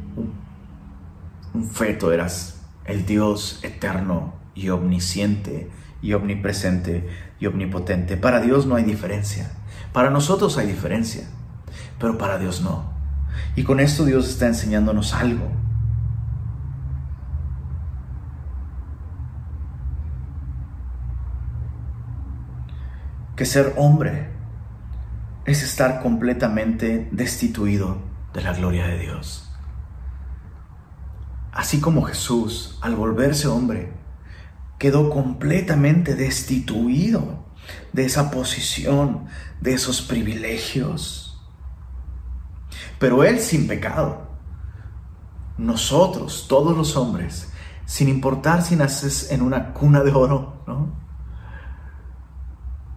un, 1.59 1.69
feto 1.69 2.13
eras 2.13 2.61
el 2.85 3.05
Dios 3.07 3.61
eterno 3.63 4.35
y 4.55 4.69
omnisciente 4.71 5.71
y 6.01 6.13
omnipresente 6.13 7.09
y 7.41 7.47
omnipotente? 7.47 8.17
Para 8.17 8.41
Dios 8.41 8.67
no 8.67 8.77
hay 8.77 8.85
diferencia. 8.85 9.51
Para 9.93 10.11
nosotros 10.11 10.59
hay 10.59 10.67
diferencia, 10.67 11.29
pero 11.99 12.19
para 12.19 12.39
Dios 12.39 12.61
no. 12.61 12.93
Y 13.57 13.65
con 13.65 13.81
esto 13.81 14.05
Dios 14.05 14.29
está 14.29 14.47
enseñándonos 14.47 15.15
algo. 15.15 15.51
Que 23.37 23.45
ser 23.45 23.75
hombre 23.77 24.29
es 25.45 25.63
estar 25.63 26.03
completamente 26.03 27.09
destituido 27.13 27.99
de 28.35 28.43
la 28.43 28.53
gloria 28.53 28.87
de 28.87 28.99
Dios. 28.99 29.48
Así 31.53 31.81
como 31.81 32.03
Jesús, 32.03 32.79
al 32.81 32.95
volverse 32.95 33.49
hombre, 33.49 33.93
quedó 34.79 35.11
completamente 35.11 36.15
destituido 36.15 37.47
de 37.93 38.05
esa 38.05 38.31
posición, 38.31 39.27
de 39.61 39.75
esos 39.75 40.03
privilegios 40.03 41.29
pero 42.99 43.25
Él 43.25 43.39
sin 43.39 43.67
pecado. 43.67 44.29
Nosotros, 45.57 46.47
todos 46.49 46.77
los 46.77 46.97
hombres, 46.97 47.53
sin 47.85 48.09
importar 48.09 48.63
si 48.63 48.77
naces 48.77 49.31
en 49.31 49.43
una 49.43 49.73
cuna 49.73 50.03
de 50.03 50.13
oro, 50.13 50.63
¿no? 50.67 51.09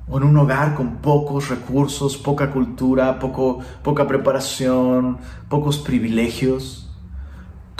O 0.07 0.17
en 0.17 0.23
un 0.23 0.37
hogar 0.37 0.75
con 0.75 0.97
pocos 0.97 1.49
recursos, 1.49 2.17
poca 2.17 2.51
cultura, 2.51 3.17
poco, 3.17 3.59
poca 3.83 4.07
preparación, 4.07 5.19
pocos 5.47 5.79
privilegios, 5.79 6.90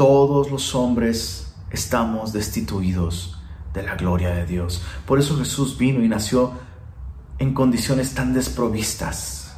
todos 0.01 0.49
los 0.49 0.73
hombres 0.73 1.53
estamos 1.69 2.33
destituidos 2.33 3.39
de 3.71 3.83
la 3.83 3.93
gloria 3.93 4.31
de 4.31 4.47
Dios. 4.47 4.81
Por 5.05 5.19
eso 5.19 5.37
Jesús 5.37 5.77
vino 5.77 6.03
y 6.03 6.09
nació 6.09 6.53
en 7.37 7.53
condiciones 7.53 8.15
tan 8.15 8.33
desprovistas 8.33 9.55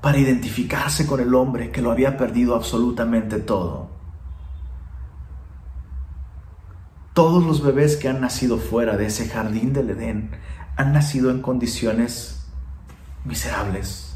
para 0.00 0.16
identificarse 0.16 1.06
con 1.06 1.20
el 1.20 1.34
hombre 1.34 1.70
que 1.70 1.82
lo 1.82 1.90
había 1.90 2.16
perdido 2.16 2.54
absolutamente 2.54 3.40
todo. 3.40 3.90
Todos 7.12 7.44
los 7.44 7.62
bebés 7.62 7.98
que 7.98 8.08
han 8.08 8.22
nacido 8.22 8.56
fuera 8.56 8.96
de 8.96 9.04
ese 9.04 9.28
jardín 9.28 9.74
del 9.74 9.90
Edén 9.90 10.30
han 10.76 10.94
nacido 10.94 11.30
en 11.30 11.42
condiciones 11.42 12.46
miserables. 13.22 14.09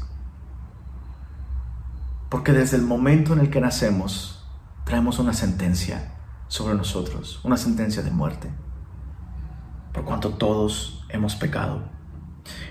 Porque 2.35 2.51
desde 2.51 2.75
el 2.75 2.83
momento 2.83 3.31
en 3.31 3.39
el 3.39 3.49
que 3.49 3.61
nacemos, 3.61 4.43
traemos 4.83 5.19
una 5.19 5.31
sentencia 5.31 6.11
sobre 6.49 6.75
nosotros, 6.75 7.39
una 7.45 7.55
sentencia 7.55 8.03
de 8.03 8.11
muerte, 8.11 8.49
por 9.93 10.03
cuanto 10.03 10.31
todos 10.31 11.05
hemos 11.07 11.33
pecado. 11.37 11.83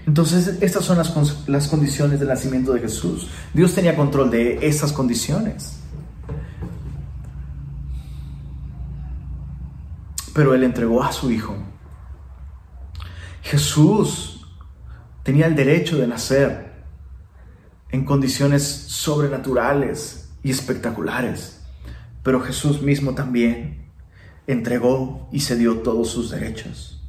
Entonces, 0.06 0.58
estas 0.60 0.84
son 0.84 0.98
las, 0.98 1.68
condiciones 1.68 2.20
del 2.20 2.28
nacimiento 2.28 2.74
de 2.74 2.80
Jesús. 2.80 3.28
Dios 3.54 3.74
tenía 3.74 3.96
control 3.96 4.30
de 4.30 4.68
esas 4.68 4.92
condiciones. 4.92 5.78
Pero 10.34 10.52
Él 10.52 10.62
entregó 10.62 11.02
a 11.02 11.10
su 11.10 11.30
Hijo. 11.30 11.56
Jesús 13.40 14.46
tenía 15.22 15.46
el 15.46 15.56
derecho 15.56 15.96
de 15.96 16.06
nacer 16.06 16.73
en 17.90 18.04
condiciones 18.04 18.62
sobrenaturales 18.62 20.30
y 20.42 20.50
espectaculares. 20.50 21.64
Pero 22.22 22.40
Jesús 22.40 22.82
mismo 22.82 23.14
también 23.14 23.90
entregó 24.46 25.28
y 25.32 25.40
cedió 25.40 25.80
todos 25.80 26.10
sus 26.10 26.30
derechos. 26.30 27.02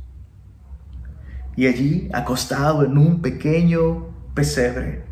Y 1.55 1.67
allí, 1.67 2.09
acostado 2.13 2.83
en 2.83 2.97
un 2.97 3.21
pequeño 3.21 4.07
pesebre, 4.33 5.05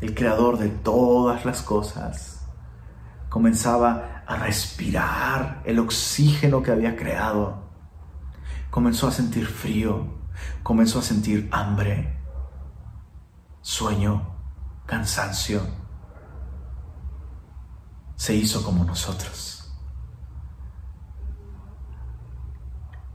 el 0.00 0.14
creador 0.14 0.58
de 0.58 0.68
todas 0.68 1.44
las 1.44 1.62
cosas 1.62 2.46
comenzaba 3.28 4.22
a 4.26 4.36
respirar 4.36 5.62
el 5.64 5.80
oxígeno 5.80 6.62
que 6.62 6.70
había 6.70 6.94
creado. 6.94 7.64
Comenzó 8.70 9.08
a 9.08 9.10
sentir 9.10 9.46
frío, 9.46 10.06
comenzó 10.62 11.00
a 11.00 11.02
sentir 11.02 11.48
hambre, 11.50 12.16
sueño, 13.60 14.33
cansancio. 14.86 15.62
Se 18.16 18.34
hizo 18.34 18.62
como 18.62 18.84
nosotros. 18.84 19.72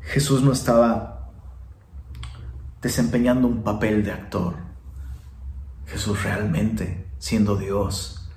Jesús 0.01 0.41
no 0.41 0.51
estaba 0.51 1.31
desempeñando 2.81 3.47
un 3.47 3.63
papel 3.63 4.03
de 4.03 4.11
actor. 4.11 4.55
Jesús 5.85 6.23
realmente, 6.23 7.11
siendo 7.17 7.55
Dios, 7.55 8.29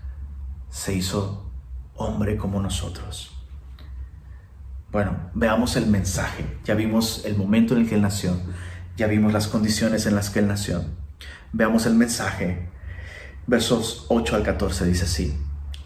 se 0.69 0.95
hizo 0.95 1.51
hombre 1.97 2.37
como 2.37 2.61
nosotros. 2.61 3.37
Bueno, 4.91 5.31
veamos 5.35 5.77
el 5.77 5.87
mensaje. 5.87 6.59
Ya 6.65 6.75
vimos 6.75 7.25
el 7.25 7.37
momento 7.37 7.75
en 7.75 7.83
el 7.83 7.89
que 7.89 7.95
Él 7.95 8.03
nació. 8.03 8.37
Ya 8.97 9.07
vimos 9.07 9.33
las 9.33 9.49
condiciones 9.49 10.07
en 10.07 10.15
las 10.15 10.31
que 10.31 10.41
él 10.41 10.49
nació. 10.49 10.85
Veamos 11.53 11.87
el 11.87 11.95
mensaje. 11.95 12.69
Versos 13.47 14.07
8 14.09 14.37
al 14.37 14.43
14 14.43 14.87
dice 14.87 15.05
así. 15.05 15.37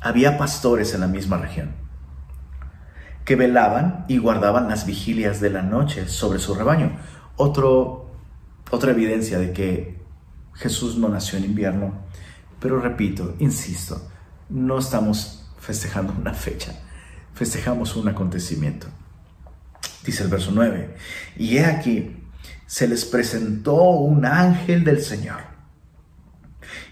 Había 0.01 0.39
pastores 0.39 0.95
en 0.95 1.01
la 1.01 1.09
misma 1.09 1.39
región 1.39 1.87
que 3.27 3.35
velaban 3.35 4.05
y 4.07 4.19
guardaban 4.19 4.69
las 4.69 4.87
vigilias 4.87 5.41
de 5.41 5.51
la 5.51 5.63
noche 5.63 6.09
sobre 6.09 6.39
su 6.39 6.55
rebaño. 6.55 6.97
Otro, 7.35 8.13
otra 8.71 8.93
evidencia 8.93 9.39
de 9.41 9.53
que 9.53 10.01
Jesús 10.55 10.97
no 10.97 11.09
nació 11.09 11.37
en 11.37 11.45
invierno. 11.45 11.93
Pero 12.61 12.81
repito, 12.81 13.35
insisto, 13.41 14.01
no 14.49 14.79
estamos 14.79 15.45
festejando 15.59 16.15
una 16.17 16.35
fecha, 16.35 16.73
festejamos 17.35 17.97
un 17.97 18.09
acontecimiento. 18.09 18.87
Dice 20.05 20.23
el 20.23 20.29
verso 20.29 20.53
9, 20.55 20.95
y 21.37 21.57
he 21.57 21.67
aquí, 21.67 22.17
se 22.67 22.87
les 22.87 23.05
presentó 23.05 23.75
un 23.75 24.25
ángel 24.25 24.85
del 24.85 25.03
Señor, 25.03 25.41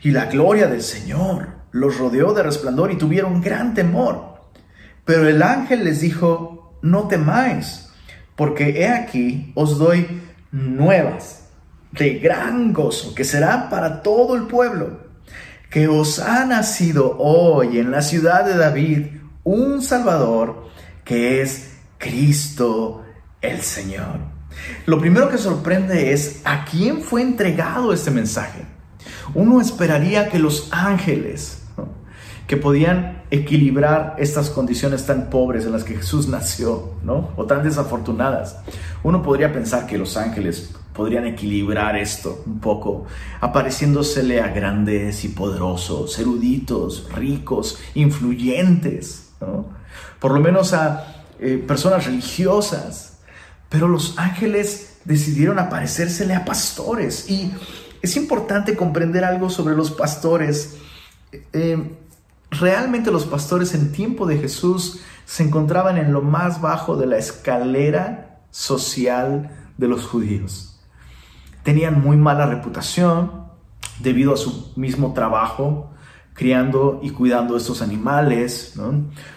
y 0.02 0.10
la 0.10 0.26
gloria 0.26 0.66
del 0.66 0.82
Señor 0.82 1.48
los 1.70 1.98
rodeó 1.98 2.32
de 2.34 2.42
resplandor 2.42 2.92
y 2.92 2.98
tuvieron 2.98 3.40
gran 3.40 3.74
temor. 3.74 4.34
Pero 5.04 5.28
el 5.28 5.42
ángel 5.42 5.84
les 5.84 6.00
dijo, 6.00 6.78
no 6.82 7.08
temáis, 7.08 7.88
porque 8.36 8.82
he 8.82 8.88
aquí 8.88 9.52
os 9.54 9.78
doy 9.78 10.22
nuevas 10.52 11.48
de 11.92 12.18
gran 12.18 12.72
gozo, 12.72 13.14
que 13.14 13.24
será 13.24 13.68
para 13.68 14.02
todo 14.02 14.34
el 14.34 14.44
pueblo, 14.44 15.00
que 15.70 15.88
os 15.88 16.18
ha 16.18 16.44
nacido 16.44 17.16
hoy 17.18 17.78
en 17.78 17.90
la 17.90 18.02
ciudad 18.02 18.44
de 18.44 18.56
David 18.56 19.06
un 19.44 19.82
Salvador, 19.82 20.68
que 21.04 21.42
es 21.42 21.76
Cristo 21.98 23.04
el 23.40 23.60
Señor. 23.60 24.20
Lo 24.86 24.98
primero 24.98 25.28
que 25.28 25.38
sorprende 25.38 26.12
es 26.12 26.40
a 26.44 26.64
quién 26.64 27.02
fue 27.02 27.22
entregado 27.22 27.92
este 27.92 28.10
mensaje. 28.10 28.73
Uno 29.34 29.60
esperaría 29.60 30.28
que 30.28 30.38
los 30.38 30.68
ángeles, 30.72 31.62
que 32.46 32.56
podían 32.56 33.22
equilibrar 33.30 34.16
estas 34.18 34.50
condiciones 34.50 35.06
tan 35.06 35.30
pobres 35.30 35.64
en 35.64 35.72
las 35.72 35.84
que 35.84 35.96
Jesús 35.96 36.28
nació, 36.28 36.92
¿no? 37.02 37.30
O 37.36 37.46
tan 37.46 37.62
desafortunadas. 37.62 38.58
Uno 39.02 39.22
podría 39.22 39.52
pensar 39.52 39.86
que 39.86 39.96
los 39.96 40.16
ángeles 40.16 40.70
podrían 40.92 41.26
equilibrar 41.26 41.96
esto 41.96 42.42
un 42.46 42.60
poco, 42.60 43.06
apareciéndosele 43.40 44.40
a 44.40 44.48
grandes 44.48 45.24
y 45.24 45.28
poderosos, 45.28 46.18
eruditos, 46.18 47.08
ricos, 47.12 47.78
influyentes, 47.94 49.30
¿no? 49.40 49.66
Por 50.20 50.32
lo 50.32 50.40
menos 50.40 50.72
a 50.72 51.24
eh, 51.40 51.62
personas 51.66 52.06
religiosas. 52.06 53.18
Pero 53.68 53.88
los 53.88 54.18
ángeles 54.18 54.98
decidieron 55.04 55.58
aparecérsele 55.58 56.34
a 56.34 56.44
pastores 56.44 57.28
y 57.28 57.52
es 58.04 58.16
importante 58.16 58.76
comprender 58.76 59.24
algo 59.24 59.50
sobre 59.50 59.74
los 59.74 59.90
pastores. 59.90 60.76
Eh, 61.52 61.96
Realmente 62.60 63.10
los 63.10 63.26
pastores 63.26 63.74
en 63.74 63.90
tiempo 63.90 64.26
de 64.26 64.38
Jesús 64.38 65.00
se 65.24 65.42
encontraban 65.42 65.98
en 65.98 66.12
lo 66.12 66.22
más 66.22 66.60
bajo 66.60 66.96
de 66.96 67.06
la 67.06 67.18
escalera 67.18 68.38
social 68.50 69.50
de 69.76 69.88
los 69.88 70.06
judíos. 70.06 70.80
Tenían 71.62 72.00
muy 72.00 72.16
mala 72.16 72.46
reputación 72.46 73.46
debido 73.98 74.34
a 74.34 74.36
su 74.36 74.72
mismo 74.76 75.14
trabajo, 75.14 75.90
criando 76.32 77.00
y 77.02 77.10
cuidando 77.10 77.56
estos 77.56 77.82
animales, 77.82 78.78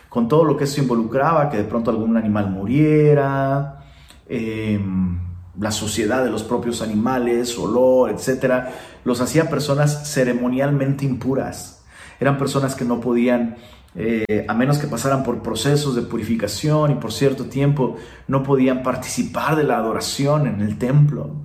con 0.10 0.28
todo 0.28 0.44
lo 0.44 0.58
que 0.58 0.66
eso 0.66 0.82
involucraba, 0.82 1.50
que 1.50 1.58
de 1.58 1.64
pronto 1.64 1.90
algún 1.90 2.18
animal 2.18 2.52
muriera, 2.52 3.84
em, 4.28 5.20
la 5.60 5.72
suciedad 5.72 6.24
de 6.24 6.30
los 6.30 6.44
propios 6.44 6.82
animales, 6.82 7.58
olor, 7.58 8.12
etc., 8.12 8.70
los 9.04 9.22
hacía 9.22 9.50
personas 9.50 10.12
ceremonialmente 10.12 11.06
impuras 11.06 11.78
eran 12.20 12.38
personas 12.38 12.76
que 12.76 12.86
no 12.86 13.00
podían, 13.00 13.58
eh, 13.96 14.46
a 14.48 14.54
menos 14.54 14.78
que 14.78 14.88
pasaran 14.88 15.24
por 15.24 15.42
procesos 15.42 15.96
de 15.96 16.02
purificación 16.02 16.92
y 16.92 16.96
por 16.96 17.12
cierto 17.12 17.46
tiempo, 17.46 17.98
no 18.28 18.44
podían 18.44 18.84
participar 18.84 19.56
de 19.56 19.64
la 19.64 19.78
adoración 19.78 20.48
en 20.48 20.62
el 20.62 20.78
templo. 20.78 21.36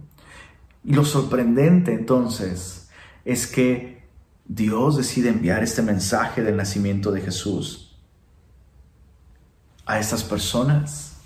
Y 0.85 0.95
lo 0.95 1.05
sorprendente 1.05 1.93
entonces 1.93 2.91
es 3.25 3.47
que 3.47 4.03
Dios 4.45 4.97
decide 4.97 5.29
enviar 5.29 5.63
este 5.63 5.83
mensaje 5.83 6.43
del 6.43 6.57
nacimiento 6.57 7.13
de 7.13 7.21
Jesús 7.21 8.01
a 9.87 9.99
estas 9.99 10.25
personas 10.25 11.17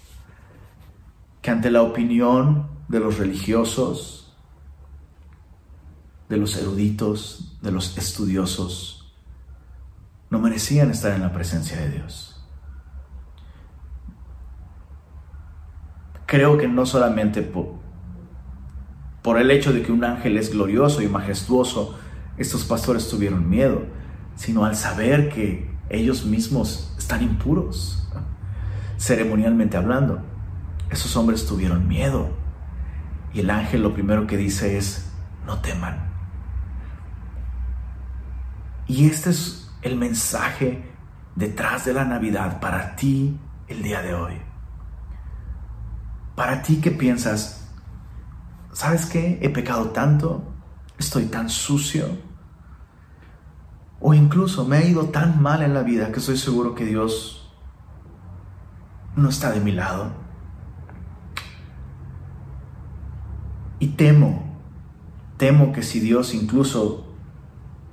que 1.40 1.50
ante 1.50 1.70
la 1.70 1.82
opinión 1.82 2.75
de 2.88 3.00
los 3.00 3.18
religiosos, 3.18 4.36
de 6.28 6.36
los 6.36 6.56
eruditos, 6.56 7.58
de 7.62 7.70
los 7.72 7.96
estudiosos, 7.98 9.14
no 10.30 10.38
merecían 10.38 10.90
estar 10.90 11.12
en 11.12 11.22
la 11.22 11.32
presencia 11.32 11.76
de 11.78 11.90
Dios. 11.90 12.44
Creo 16.26 16.58
que 16.58 16.66
no 16.66 16.86
solamente 16.86 17.42
por, 17.42 17.74
por 19.22 19.38
el 19.38 19.50
hecho 19.50 19.72
de 19.72 19.82
que 19.82 19.92
un 19.92 20.04
ángel 20.04 20.36
es 20.36 20.52
glorioso 20.52 21.00
y 21.02 21.08
majestuoso, 21.08 21.96
estos 22.36 22.64
pastores 22.64 23.08
tuvieron 23.08 23.48
miedo, 23.48 23.84
sino 24.34 24.64
al 24.64 24.76
saber 24.76 25.30
que 25.30 25.70
ellos 25.88 26.24
mismos 26.24 26.92
están 26.98 27.22
impuros, 27.22 28.08
ceremonialmente 28.98 29.76
hablando. 29.76 30.20
Esos 30.90 31.16
hombres 31.16 31.46
tuvieron 31.46 31.86
miedo. 31.86 32.30
Y 33.36 33.40
el 33.40 33.50
ángel 33.50 33.82
lo 33.82 33.92
primero 33.92 34.26
que 34.26 34.38
dice 34.38 34.78
es, 34.78 35.12
no 35.44 35.58
teman. 35.58 36.10
Y 38.86 39.08
este 39.10 39.28
es 39.28 39.70
el 39.82 39.96
mensaje 39.96 40.90
detrás 41.34 41.84
de 41.84 41.92
la 41.92 42.06
Navidad 42.06 42.60
para 42.60 42.96
ti 42.96 43.38
el 43.68 43.82
día 43.82 44.00
de 44.00 44.14
hoy. 44.14 44.40
Para 46.34 46.62
ti 46.62 46.80
que 46.80 46.90
piensas, 46.90 47.68
¿sabes 48.72 49.04
qué? 49.04 49.38
He 49.42 49.50
pecado 49.50 49.90
tanto, 49.90 50.54
estoy 50.96 51.26
tan 51.26 51.50
sucio, 51.50 52.06
o 54.00 54.14
incluso 54.14 54.64
me 54.64 54.78
ha 54.78 54.84
ido 54.86 55.10
tan 55.10 55.42
mal 55.42 55.60
en 55.60 55.74
la 55.74 55.82
vida 55.82 56.10
que 56.10 56.20
estoy 56.20 56.38
seguro 56.38 56.74
que 56.74 56.86
Dios 56.86 57.54
no 59.14 59.28
está 59.28 59.50
de 59.50 59.60
mi 59.60 59.72
lado. 59.72 60.25
Y 63.78 63.88
temo, 63.88 64.58
temo 65.36 65.72
que 65.72 65.82
si 65.82 66.00
Dios 66.00 66.34
incluso 66.34 67.14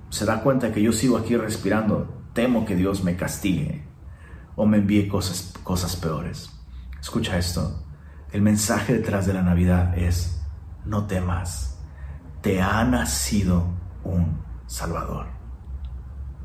se 0.10 0.26
da 0.26 0.42
cuenta 0.42 0.72
que 0.72 0.82
yo 0.82 0.92
sigo 0.94 1.18
aquí 1.18 1.36
respirando, 1.36 2.24
temo 2.34 2.66
que 2.66 2.76
Dios 2.76 3.04
me 3.04 3.16
castigue 3.16 3.84
o 4.56 4.66
me 4.66 4.78
envíe 4.78 5.08
cosas, 5.08 5.54
cosas 5.64 5.96
peores. 5.96 6.50
Escucha 7.02 7.38
esto. 7.38 7.84
El 8.32 8.42
mensaje 8.42 8.94
detrás 8.94 9.26
de 9.26 9.34
la 9.34 9.42
Navidad 9.42 9.98
es, 9.98 10.42
no 10.86 11.06
temas, 11.06 11.80
te 12.42 12.62
ha 12.62 12.84
nacido 12.84 13.68
un 14.04 14.42
Salvador. 14.68 15.28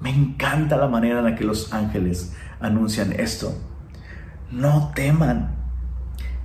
Me 0.00 0.10
encanta 0.10 0.76
la 0.76 0.88
manera 0.88 1.18
en 1.18 1.24
la 1.24 1.34
que 1.34 1.44
los 1.44 1.72
ángeles 1.72 2.34
anuncian 2.60 3.12
esto. 3.12 3.54
No 4.50 4.92
teman, 4.94 5.57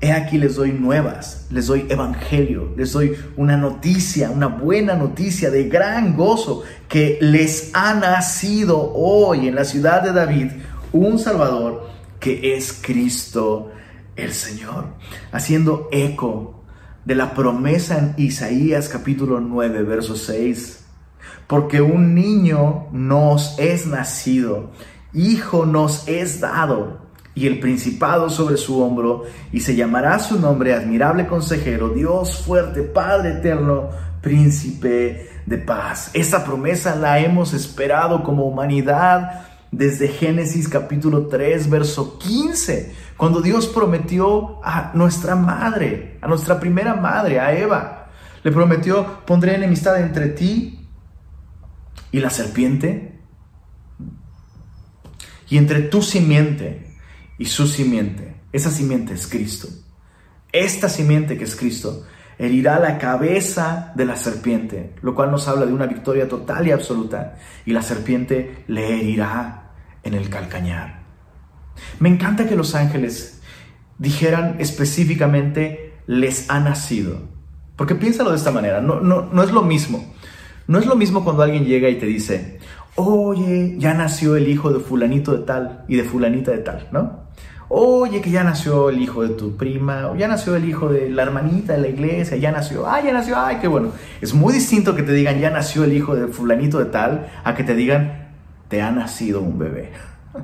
He 0.03 0.11
aquí 0.11 0.37
les 0.37 0.57
doy 0.57 0.73
nuevas, 0.73 1.47
les 1.49 1.67
doy 1.67 1.85
evangelio, 1.87 2.73
les 2.75 2.91
doy 2.91 3.15
una 3.37 3.55
noticia, 3.55 4.31
una 4.31 4.47
buena 4.47 4.95
noticia 4.95 5.49
de 5.49 5.69
gran 5.69 6.17
gozo, 6.17 6.63
que 6.89 7.17
les 7.21 7.71
ha 7.73 7.93
nacido 7.93 8.91
hoy 8.93 9.47
en 9.47 9.55
la 9.55 9.63
ciudad 9.63 10.03
de 10.03 10.11
David 10.11 10.51
un 10.91 11.17
Salvador 11.19 11.87
que 12.19 12.53
es 12.53 12.81
Cristo 12.81 13.71
el 14.17 14.33
Señor, 14.33 14.87
haciendo 15.31 15.87
eco 15.89 16.65
de 17.05 17.15
la 17.15 17.33
promesa 17.33 17.97
en 17.97 18.13
Isaías 18.17 18.89
capítulo 18.89 19.39
9, 19.39 19.83
verso 19.83 20.17
6. 20.17 20.83
Porque 21.47 21.79
un 21.79 22.13
niño 22.13 22.87
nos 22.91 23.57
es 23.57 23.87
nacido, 23.87 24.71
hijo 25.13 25.65
nos 25.65 26.05
es 26.09 26.41
dado 26.41 27.02
y 27.35 27.47
el 27.47 27.59
principado 27.59 28.29
sobre 28.29 28.57
su 28.57 28.81
hombro, 28.81 29.23
y 29.51 29.59
se 29.59 29.75
llamará 29.75 30.19
su 30.19 30.39
nombre 30.39 30.73
admirable 30.73 31.25
consejero, 31.25 31.89
Dios 31.89 32.37
fuerte, 32.37 32.83
Padre 32.83 33.39
eterno, 33.39 33.89
príncipe 34.21 35.29
de 35.45 35.57
paz. 35.57 36.11
Esta 36.13 36.45
promesa 36.45 36.95
la 36.95 37.19
hemos 37.19 37.53
esperado 37.53 38.23
como 38.23 38.45
humanidad 38.45 39.45
desde 39.71 40.07
Génesis 40.07 40.69
capítulo 40.69 41.27
3, 41.27 41.69
verso 41.69 42.19
15, 42.19 42.93
cuando 43.17 43.41
Dios 43.41 43.67
prometió 43.67 44.63
a 44.63 44.91
nuestra 44.93 45.35
madre, 45.35 46.19
a 46.21 46.27
nuestra 46.27 46.59
primera 46.59 46.93
madre, 46.93 47.39
a 47.39 47.57
Eva. 47.57 48.09
Le 48.43 48.51
prometió, 48.51 49.25
pondré 49.25 49.55
enemistad 49.55 49.99
entre 49.99 50.27
ti 50.29 50.87
y 52.11 52.19
la 52.19 52.29
serpiente, 52.29 53.19
y 55.49 55.57
entre 55.57 55.81
tu 55.81 56.01
simiente 56.01 56.92
y 57.37 57.45
su 57.45 57.67
simiente. 57.67 58.35
Esa 58.51 58.71
simiente 58.71 59.13
es 59.13 59.27
Cristo. 59.27 59.67
Esta 60.51 60.89
simiente 60.89 61.37
que 61.37 61.45
es 61.45 61.55
Cristo 61.55 62.05
herirá 62.37 62.79
la 62.79 62.97
cabeza 62.97 63.91
de 63.95 64.05
la 64.05 64.15
serpiente, 64.15 64.95
lo 65.01 65.15
cual 65.15 65.31
nos 65.31 65.47
habla 65.47 65.65
de 65.65 65.73
una 65.73 65.85
victoria 65.85 66.27
total 66.27 66.67
y 66.67 66.71
absoluta, 66.71 67.37
y 67.65 67.71
la 67.71 67.81
serpiente 67.81 68.63
le 68.67 68.99
herirá 68.99 69.71
en 70.03 70.13
el 70.13 70.29
calcañar. 70.29 71.03
Me 71.99 72.09
encanta 72.09 72.47
que 72.47 72.55
los 72.55 72.75
ángeles 72.75 73.41
dijeran 73.97 74.57
específicamente, 74.59 75.93
les 76.05 76.49
ha 76.49 76.59
nacido. 76.59 77.21
Porque 77.75 77.95
piénsalo 77.95 78.31
de 78.31 78.37
esta 78.37 78.51
manera, 78.51 78.81
no, 78.81 78.99
no, 78.99 79.23
no 79.31 79.43
es 79.43 79.51
lo 79.51 79.63
mismo. 79.63 80.13
No 80.67 80.79
es 80.79 80.85
lo 80.85 80.95
mismo 80.95 81.23
cuando 81.23 81.43
alguien 81.43 81.65
llega 81.65 81.89
y 81.89 81.97
te 81.97 82.05
dice, 82.05 82.59
oye, 82.95 83.75
ya 83.77 83.93
nació 83.93 84.35
el 84.35 84.47
hijo 84.47 84.71
de 84.71 84.79
fulanito 84.79 85.35
de 85.35 85.45
tal 85.45 85.85
y 85.87 85.95
de 85.95 86.03
fulanita 86.03 86.51
de 86.51 86.59
tal, 86.59 86.87
¿no? 86.91 87.22
Oye, 87.69 88.21
que 88.21 88.29
ya 88.29 88.43
nació 88.43 88.89
el 88.89 89.01
hijo 89.01 89.23
de 89.23 89.29
tu 89.29 89.55
prima, 89.57 90.07
o 90.09 90.15
ya 90.15 90.27
nació 90.27 90.55
el 90.55 90.67
hijo 90.67 90.89
de 90.89 91.09
la 91.09 91.23
hermanita 91.23 91.73
de 91.73 91.79
la 91.79 91.87
iglesia, 91.87 92.37
ya 92.37 92.51
nació, 92.51 92.89
ay, 92.89 93.05
ya 93.05 93.13
nació, 93.13 93.37
ay, 93.37 93.57
qué 93.59 93.67
bueno. 93.67 93.91
Es 94.21 94.33
muy 94.33 94.53
distinto 94.53 94.95
que 94.95 95.03
te 95.03 95.13
digan, 95.13 95.39
ya 95.39 95.49
nació 95.49 95.83
el 95.83 95.93
hijo 95.93 96.15
de 96.15 96.27
fulanito 96.27 96.79
de 96.79 96.85
tal, 96.85 97.31
a 97.43 97.55
que 97.55 97.63
te 97.63 97.73
digan, 97.73 98.31
te 98.67 98.81
ha 98.81 98.91
nacido 98.91 99.41
un 99.41 99.57
bebé. 99.57 99.91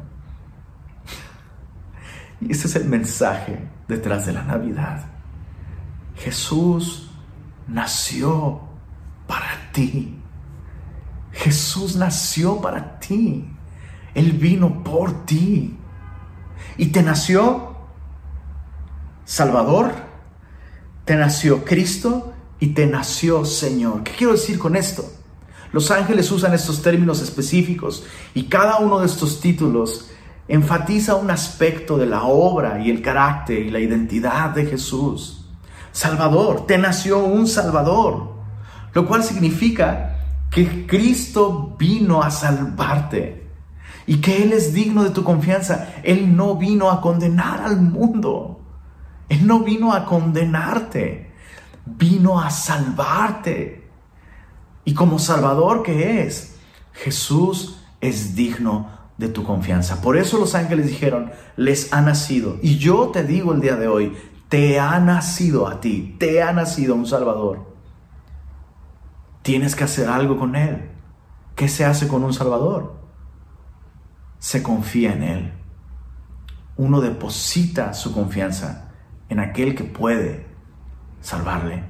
Y 2.41 2.53
ese 2.53 2.67
es 2.67 2.75
el 2.77 2.85
mensaje 2.85 3.59
detrás 3.87 4.25
de 4.25 4.31
la 4.31 4.43
Navidad. 4.43 5.05
Jesús 6.15 7.11
nació 7.67 8.61
para 9.27 9.71
ti. 9.73 10.15
Jesús 11.31 11.95
nació 11.95 12.61
para 12.61 12.99
ti. 12.99 13.45
Él 14.13 14.33
vino 14.33 14.83
por 14.83 15.25
ti. 15.25 15.78
Y 16.79 16.87
te 16.87 17.03
nació 17.03 17.75
Salvador, 19.25 19.91
te 21.03 21.17
nació 21.17 21.65
Cristo 21.65 22.31
y 22.57 22.67
te 22.67 22.87
nació 22.87 23.43
Señor. 23.43 24.03
¿Qué 24.03 24.13
quiero 24.13 24.31
decir 24.31 24.57
con 24.57 24.77
esto? 24.77 25.03
Los 25.73 25.91
ángeles 25.91 26.31
usan 26.31 26.53
estos 26.53 26.81
términos 26.81 27.21
específicos 27.21 28.05
y 28.33 28.43
cada 28.43 28.77
uno 28.77 29.01
de 29.01 29.07
estos 29.07 29.41
títulos 29.41 30.09
enfatiza 30.47 31.15
un 31.15 31.31
aspecto 31.31 31.97
de 31.97 32.05
la 32.05 32.23
obra 32.23 32.81
y 32.81 32.89
el 32.89 33.01
carácter 33.01 33.59
y 33.59 33.71
la 33.71 33.79
identidad 33.79 34.51
de 34.51 34.65
Jesús. 34.65 35.49
Salvador, 35.91 36.65
te 36.65 36.77
nació 36.77 37.19
un 37.19 37.45
Salvador, 37.45 38.35
lo 38.93 39.05
cual 39.05 39.25
significa 39.25 40.15
que 40.49 40.87
Cristo 40.87 41.75
vino 41.77 42.23
a 42.23 42.31
salvarte 42.31 43.38
y 44.09 44.21
que 44.21 44.41
Él 44.41 44.53
es 44.53 44.73
digno 44.73 45.03
de 45.03 45.11
tu 45.11 45.23
confianza. 45.23 45.93
Él 46.01 46.35
no 46.35 46.55
vino 46.55 46.89
a 46.89 46.99
condenar 46.99 47.61
al 47.61 47.79
mundo, 47.79 48.59
Él 49.29 49.45
no 49.45 49.59
vino 49.59 49.93
a 49.93 50.03
condenarte, 50.03 51.31
vino 51.85 52.41
a 52.41 52.49
salvarte. 52.49 53.87
Y 54.83 54.95
como 54.95 55.19
Salvador 55.19 55.83
que 55.83 56.23
es, 56.23 56.55
Jesús 56.91 57.83
es 58.01 58.33
digno 58.33 58.89
de 59.19 59.29
tu 59.29 59.43
confianza. 59.43 60.01
Por 60.01 60.17
eso 60.17 60.39
los 60.39 60.55
ángeles 60.55 60.87
dijeron, 60.87 61.31
les 61.55 61.93
ha 61.93 62.01
nacido. 62.01 62.57
Y 62.63 62.79
yo 62.79 63.09
te 63.09 63.23
digo 63.23 63.53
el 63.53 63.61
día 63.61 63.75
de 63.75 63.87
hoy, 63.87 64.17
te 64.47 64.79
ha 64.79 64.99
nacido 64.99 65.67
a 65.67 65.81
ti, 65.81 66.15
te 66.17 66.41
ha 66.41 66.51
nacido 66.51 66.95
un 66.95 67.05
Salvador. 67.05 67.75
Tienes 69.43 69.75
que 69.75 69.83
hacer 69.83 70.09
algo 70.09 70.35
con 70.39 70.55
Él. 70.55 70.89
¿Qué 71.53 71.69
se 71.69 71.85
hace 71.85 72.07
con 72.07 72.23
un 72.23 72.33
Salvador? 72.33 72.98
Se 74.39 74.63
confía 74.63 75.13
en 75.13 75.23
Él. 75.23 75.53
Uno 76.77 77.01
deposita 77.01 77.93
su 77.93 78.13
confianza 78.13 78.91
en 79.29 79.39
aquel 79.39 79.75
que 79.75 79.83
puede 79.83 80.47
salvarle. 81.21 81.83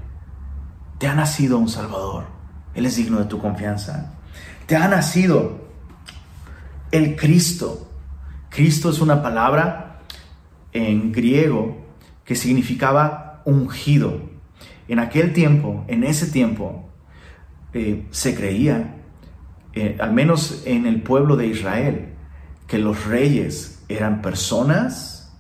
Te 0.98 1.08
ha 1.08 1.16
nacido 1.16 1.58
un 1.58 1.70
Salvador. 1.70 2.26
Él 2.74 2.86
es 2.86 2.96
digno 2.96 3.20
de 3.20 3.26
tu 3.26 3.40
confianza. 3.40 4.14
Te 4.66 4.76
ha 4.76 4.88
nacido 4.88 5.70
el 6.92 7.16
Cristo. 7.16 7.90
Cristo 8.50 8.90
es 8.90 9.00
una 9.00 9.22
palabra 9.22 10.02
en 10.74 11.12
griego 11.12 11.78
que 12.26 12.36
significaba 12.36 13.42
ungido. 13.46 14.30
En 14.88 15.00
aquel 15.00 15.34
tiempo, 15.34 15.86
en 15.88 16.04
ese 16.04 16.28
tiempo, 16.28 16.90
eh, 17.74 18.08
se 18.10 18.36
creía, 18.36 18.96
eh, 19.74 19.98
al 20.00 20.14
menos 20.14 20.64
en 20.66 20.86
el 20.88 21.02
pueblo 21.02 21.36
de 21.36 21.48
Israel, 21.48 22.09
que 22.70 22.78
los 22.78 23.06
reyes 23.06 23.84
eran 23.90 24.22
personas 24.22 25.36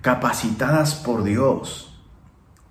capacitadas 0.00 0.94
por 0.94 1.22
Dios, 1.24 2.02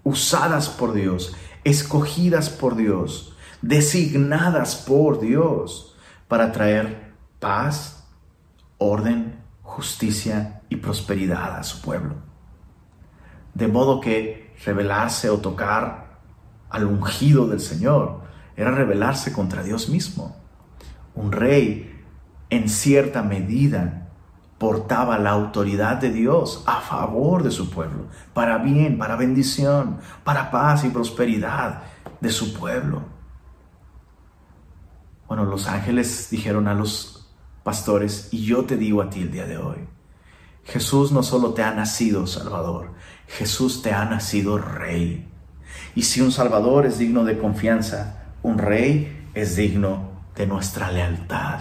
usadas 0.03 0.67
por 0.67 0.93
Dios, 0.93 1.35
escogidas 1.63 2.49
por 2.49 2.75
Dios, 2.75 3.37
designadas 3.61 4.75
por 4.75 5.19
Dios 5.19 5.95
para 6.27 6.51
traer 6.51 7.13
paz, 7.39 8.07
orden, 8.79 9.43
justicia 9.61 10.63
y 10.69 10.77
prosperidad 10.77 11.57
a 11.57 11.63
su 11.63 11.79
pueblo. 11.81 12.15
De 13.53 13.67
modo 13.67 14.01
que 14.01 14.55
rebelarse 14.65 15.29
o 15.29 15.37
tocar 15.37 16.17
al 16.71 16.85
ungido 16.85 17.47
del 17.47 17.59
Señor 17.59 18.21
era 18.57 18.71
rebelarse 18.71 19.31
contra 19.31 19.61
Dios 19.61 19.87
mismo. 19.87 20.35
Un 21.13 21.31
rey, 21.31 22.03
en 22.49 22.69
cierta 22.69 23.21
medida, 23.21 23.98
portaba 24.59 25.17
la 25.17 25.31
autoridad 25.31 25.97
de 25.97 26.11
Dios 26.11 26.63
a 26.67 26.81
favor 26.81 27.43
de 27.43 27.49
su 27.49 27.69
pueblo, 27.69 28.07
para 28.33 28.57
bien, 28.57 28.97
para 28.97 29.15
bendición, 29.15 29.99
para 30.23 30.51
paz 30.51 30.83
y 30.83 30.89
prosperidad 30.89 31.83
de 32.19 32.29
su 32.29 32.53
pueblo. 32.53 33.01
Bueno, 35.27 35.45
los 35.45 35.67
ángeles 35.67 36.27
dijeron 36.29 36.67
a 36.67 36.73
los 36.73 37.31
pastores, 37.63 38.27
y 38.31 38.43
yo 38.43 38.65
te 38.65 38.75
digo 38.75 39.01
a 39.01 39.09
ti 39.09 39.21
el 39.21 39.31
día 39.31 39.45
de 39.45 39.57
hoy, 39.57 39.77
Jesús 40.65 41.11
no 41.11 41.23
solo 41.23 41.53
te 41.53 41.63
ha 41.63 41.73
nacido 41.73 42.27
Salvador, 42.27 42.91
Jesús 43.27 43.81
te 43.81 43.93
ha 43.93 44.05
nacido 44.05 44.57
Rey. 44.57 45.25
Y 45.95 46.03
si 46.03 46.19
un 46.19 46.31
Salvador 46.31 46.85
es 46.85 46.97
digno 46.97 47.23
de 47.23 47.39
confianza, 47.39 48.33
un 48.43 48.57
Rey 48.57 49.29
es 49.33 49.55
digno 49.55 50.09
de 50.35 50.47
nuestra 50.47 50.91
lealtad. 50.91 51.59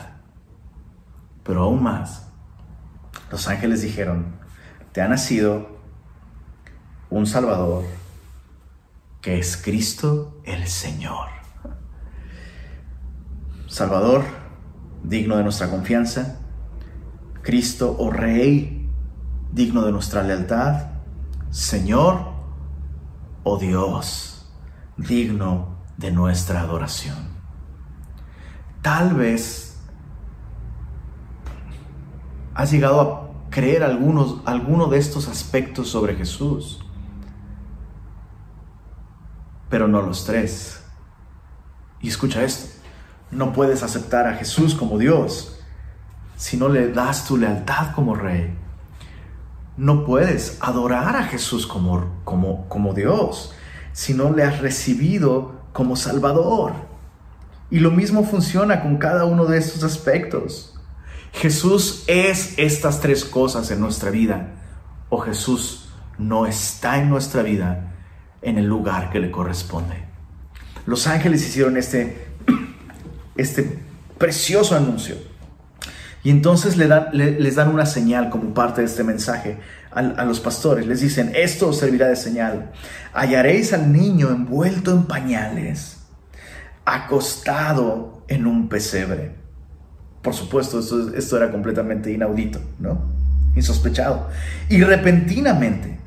Pero 1.44 1.62
aún 1.62 1.82
más, 1.82 2.27
los 3.30 3.48
ángeles 3.48 3.82
dijeron, 3.82 4.36
te 4.92 5.02
ha 5.02 5.08
nacido 5.08 5.78
un 7.10 7.26
Salvador 7.26 7.84
que 9.20 9.38
es 9.38 9.56
Cristo 9.56 10.40
el 10.44 10.66
Señor. 10.66 11.28
Salvador 13.66 14.24
digno 15.02 15.36
de 15.36 15.42
nuestra 15.42 15.70
confianza, 15.70 16.38
Cristo 17.42 17.92
o 17.92 18.06
oh 18.06 18.10
Rey, 18.10 18.88
digno 19.52 19.84
de 19.84 19.92
nuestra 19.92 20.22
lealtad, 20.22 20.88
Señor 21.50 22.32
o 23.42 23.52
oh 23.52 23.58
Dios, 23.58 24.50
digno 24.96 25.78
de 25.96 26.12
nuestra 26.12 26.60
adoración. 26.60 27.16
Tal 28.82 29.14
vez 29.14 29.67
has 32.58 32.72
llegado 32.72 33.00
a 33.00 33.50
creer 33.50 33.84
algunos, 33.84 34.40
alguno 34.44 34.88
de 34.88 34.98
estos 34.98 35.28
aspectos 35.28 35.88
sobre 35.90 36.16
Jesús, 36.16 36.84
pero 39.70 39.86
no 39.86 40.02
los 40.02 40.24
tres. 40.24 40.82
Y 42.00 42.08
escucha 42.08 42.42
esto. 42.42 42.80
No 43.30 43.52
puedes 43.52 43.84
aceptar 43.84 44.26
a 44.26 44.34
Jesús 44.34 44.74
como 44.74 44.98
Dios 44.98 45.60
si 46.34 46.56
no 46.56 46.68
le 46.68 46.90
das 46.90 47.26
tu 47.26 47.36
lealtad 47.36 47.94
como 47.94 48.16
rey. 48.16 48.52
No 49.76 50.04
puedes 50.04 50.58
adorar 50.60 51.14
a 51.14 51.22
Jesús 51.22 51.64
como, 51.64 52.08
como, 52.24 52.68
como 52.68 52.92
Dios 52.92 53.54
si 53.92 54.14
no 54.14 54.32
le 54.32 54.42
has 54.42 54.58
recibido 54.58 55.60
como 55.72 55.94
Salvador. 55.94 56.72
Y 57.70 57.78
lo 57.78 57.92
mismo 57.92 58.24
funciona 58.24 58.82
con 58.82 58.96
cada 58.96 59.26
uno 59.26 59.46
de 59.46 59.58
estos 59.58 59.84
aspectos. 59.84 60.74
Jesús 61.32 62.04
es 62.06 62.54
estas 62.58 63.00
tres 63.00 63.24
cosas 63.24 63.70
en 63.70 63.80
nuestra 63.80 64.10
vida 64.10 64.54
o 65.08 65.18
Jesús 65.18 65.88
no 66.18 66.46
está 66.46 66.98
en 66.98 67.08
nuestra 67.08 67.42
vida 67.42 67.94
en 68.42 68.58
el 68.58 68.66
lugar 68.66 69.10
que 69.10 69.20
le 69.20 69.30
corresponde. 69.30 70.04
Los 70.86 71.06
ángeles 71.06 71.46
hicieron 71.46 71.76
este 71.76 72.28
este 73.36 73.78
precioso 74.18 74.76
anuncio. 74.76 75.16
Y 76.24 76.30
entonces 76.30 76.76
le 76.76 76.88
dan, 76.88 77.08
les 77.12 77.54
dan 77.54 77.68
una 77.68 77.86
señal 77.86 78.28
como 78.28 78.52
parte 78.52 78.80
de 78.80 78.88
este 78.88 79.04
mensaje 79.04 79.58
a, 79.92 80.00
a, 80.00 80.24
los 80.24 80.40
pastores. 80.40 80.86
Les 80.86 81.00
dicen, 81.00 81.32
esto 81.34 81.68
os 81.68 81.78
servirá 81.78 82.08
de 82.08 82.16
señal. 82.16 82.72
Hallaréis 83.14 83.72
al 83.72 83.92
niño 83.92 84.28
envuelto 84.28 84.90
en 84.90 85.04
pañales, 85.04 85.98
acostado 86.84 88.24
en 88.26 88.46
un 88.46 88.68
pesebre. 88.68 89.37
Por 90.22 90.34
supuesto, 90.34 90.80
esto, 90.80 91.14
esto 91.14 91.36
era 91.36 91.50
completamente 91.50 92.12
inaudito, 92.12 92.60
¿no? 92.78 92.98
Insospechado. 93.54 94.28
Y 94.68 94.82
repentinamente 94.82 95.98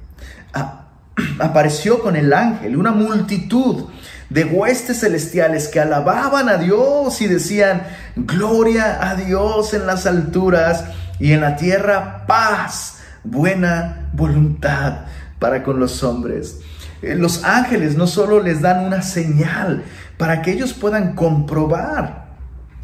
apareció 1.39 2.01
con 2.01 2.15
el 2.15 2.33
ángel 2.33 2.77
una 2.77 2.91
multitud 2.91 3.85
de 4.29 4.45
huestes 4.45 5.01
celestiales 5.01 5.67
que 5.67 5.79
alababan 5.79 6.47
a 6.47 6.57
Dios 6.57 7.21
y 7.21 7.27
decían, 7.27 7.83
gloria 8.15 9.09
a 9.09 9.15
Dios 9.15 9.73
en 9.73 9.85
las 9.85 10.05
alturas 10.05 10.85
y 11.19 11.33
en 11.33 11.41
la 11.41 11.57
tierra 11.57 12.25
paz, 12.25 12.99
buena 13.23 14.09
voluntad 14.13 15.05
para 15.37 15.63
con 15.63 15.79
los 15.79 16.03
hombres. 16.03 16.59
Eh, 17.01 17.15
los 17.15 17.43
ángeles 17.43 17.97
no 17.97 18.07
solo 18.07 18.41
les 18.41 18.61
dan 18.61 18.85
una 18.85 19.01
señal 19.01 19.83
para 20.17 20.41
que 20.41 20.51
ellos 20.51 20.73
puedan 20.73 21.13
comprobar 21.15 22.30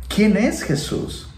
quién 0.07 0.37
es 0.37 0.63
Jesús, 0.63 1.29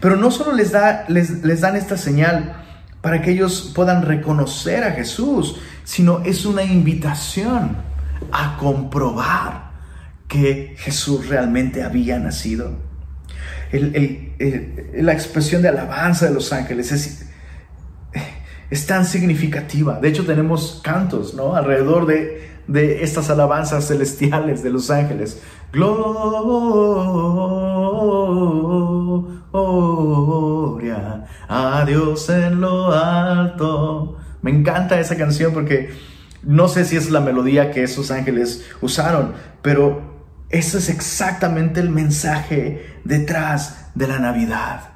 pero 0.00 0.16
no 0.16 0.30
solo 0.30 0.52
les, 0.52 0.72
da, 0.72 1.04
les, 1.08 1.44
les 1.44 1.60
dan 1.60 1.76
esta 1.76 1.96
señal 1.96 2.56
para 3.00 3.20
que 3.20 3.32
ellos 3.32 3.72
puedan 3.74 4.02
reconocer 4.02 4.84
a 4.84 4.92
Jesús, 4.92 5.56
sino 5.84 6.22
es 6.24 6.46
una 6.46 6.62
invitación 6.62 7.76
a 8.30 8.56
comprobar 8.56 9.72
que 10.28 10.74
Jesús 10.78 11.28
realmente 11.28 11.82
había 11.82 12.18
nacido. 12.18 12.78
la 13.72 15.12
expresión 15.12 15.62
de 15.62 15.68
alabanza 15.68 16.26
de 16.26 16.32
los 16.32 16.52
ángeles 16.52 16.92
es, 16.92 17.26
es, 18.70 18.86
tan 18.86 19.04
significativa. 19.04 20.00
De 20.00 20.08
hecho, 20.08 20.24
tenemos 20.24 20.80
cantos 20.82 21.34
¿no? 21.34 21.54
alrededor 21.54 22.06
de, 22.06 22.50
de 22.66 23.02
estas 23.02 23.28
alabanzas 23.30 23.88
celestiales 23.88 24.62
de 24.62 24.70
los 24.70 24.90
ángeles. 24.90 25.42
Gloria 25.72 26.52
a 31.48 31.84
Dios 31.86 32.28
en 32.28 32.60
lo 32.60 32.92
alto. 32.92 34.18
Me 34.42 34.50
encanta 34.50 35.00
esa 35.00 35.16
canción 35.16 35.54
porque 35.54 35.94
no 36.42 36.68
sé 36.68 36.84
si 36.84 36.96
es 36.96 37.10
la 37.10 37.20
melodía 37.20 37.70
que 37.70 37.84
esos 37.84 38.10
ángeles 38.10 38.66
usaron, 38.82 39.32
pero 39.62 40.12
ese 40.50 40.76
es 40.76 40.90
exactamente 40.90 41.80
el 41.80 41.88
mensaje 41.88 43.00
detrás 43.04 43.90
de 43.94 44.08
la 44.08 44.18
Navidad. 44.18 44.90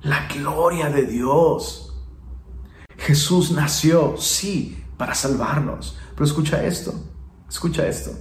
La 0.00 0.26
gloria 0.28 0.88
de 0.88 1.02
Dios. 1.02 1.94
Jesús 2.96 3.50
nació, 3.50 4.16
sí, 4.16 4.82
para 4.96 5.14
salvarnos. 5.14 5.98
Pero 6.14 6.24
escucha 6.24 6.64
esto, 6.64 6.94
escucha 7.50 7.86
esto. 7.86 8.12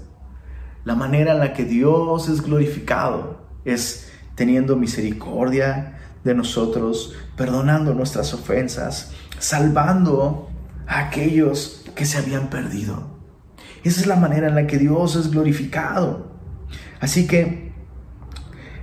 La 0.85 0.95
manera 0.95 1.33
en 1.33 1.39
la 1.39 1.53
que 1.53 1.63
Dios 1.63 2.27
es 2.27 2.41
glorificado 2.41 3.47
es 3.63 4.11
teniendo 4.35 4.75
misericordia 4.75 5.99
de 6.23 6.35
nosotros, 6.35 7.15
perdonando 7.37 7.93
nuestras 7.93 8.33
ofensas, 8.33 9.11
salvando 9.39 10.49
a 10.87 10.99
aquellos 10.99 11.85
que 11.95 12.05
se 12.05 12.17
habían 12.17 12.49
perdido. 12.49 13.13
Esa 13.83 14.01
es 14.01 14.07
la 14.07 14.15
manera 14.15 14.47
en 14.47 14.55
la 14.55 14.67
que 14.67 14.77
Dios 14.77 15.15
es 15.15 15.31
glorificado. 15.31 16.31
Así 16.99 17.27
que 17.27 17.73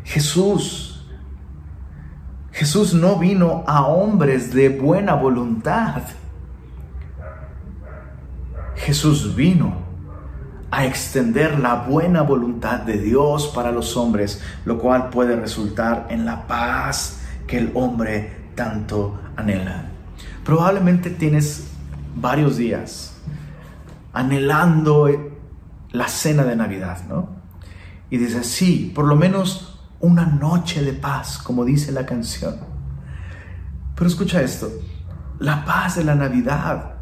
Jesús, 0.05 1.07
Jesús 2.53 2.95
no 2.95 3.17
vino 3.17 3.65
a 3.67 3.87
hombres 3.87 4.53
de 4.53 4.69
buena 4.69 5.15
voluntad. 5.15 6.03
Jesús 8.77 9.35
vino 9.35 9.80
a 10.71 10.87
extender 10.87 11.59
la 11.59 11.75
buena 11.75 12.23
voluntad 12.23 12.81
de 12.81 12.99
Dios 12.99 13.49
para 13.55 13.73
los 13.73 13.97
hombres, 13.97 14.41
lo 14.65 14.79
cual 14.79 15.11
puede 15.11 15.37
resultar 15.37 16.07
en 16.11 16.25
la 16.25 16.47
paz 16.47 17.21
que 17.47 17.59
el 17.59 17.73
hombre 17.75 18.51
tanto 18.55 19.19
anhela. 19.37 19.87
Probablemente 20.45 21.11
tienes 21.11 21.69
varios 22.15 22.57
días 22.57 23.17
anhelando 24.13 25.09
la 25.93 26.09
cena 26.09 26.45
de 26.45 26.57
Navidad, 26.57 26.99
¿no? 27.09 27.29
Y 28.11 28.19
dices, 28.19 28.47
sí, 28.47 28.93
por 28.95 29.07
lo 29.07 29.17
menos 29.17 29.81
una 30.01 30.27
noche 30.27 30.83
de 30.83 30.93
paz, 30.93 31.39
como 31.39 31.65
dice 31.65 31.93
la 31.93 32.07
canción. 32.07 32.57
Pero 33.95 34.09
escucha 34.09 34.41
esto, 34.41 34.71
la 35.39 35.65
paz 35.65 35.97
de 35.97 36.05
la 36.05 36.15
Navidad 36.15 36.95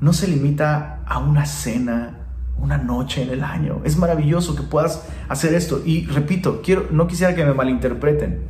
no 0.00 0.12
se 0.12 0.26
limita 0.26 1.01
a 1.12 1.18
una 1.18 1.44
cena, 1.44 2.20
una 2.56 2.78
noche 2.78 3.22
en 3.22 3.28
el 3.28 3.44
año. 3.44 3.82
Es 3.84 3.98
maravilloso 3.98 4.56
que 4.56 4.62
puedas 4.62 5.06
hacer 5.28 5.52
esto. 5.52 5.82
Y 5.84 6.06
repito, 6.06 6.62
quiero, 6.62 6.86
no 6.90 7.06
quisiera 7.06 7.34
que 7.34 7.44
me 7.44 7.52
malinterpreten. 7.52 8.46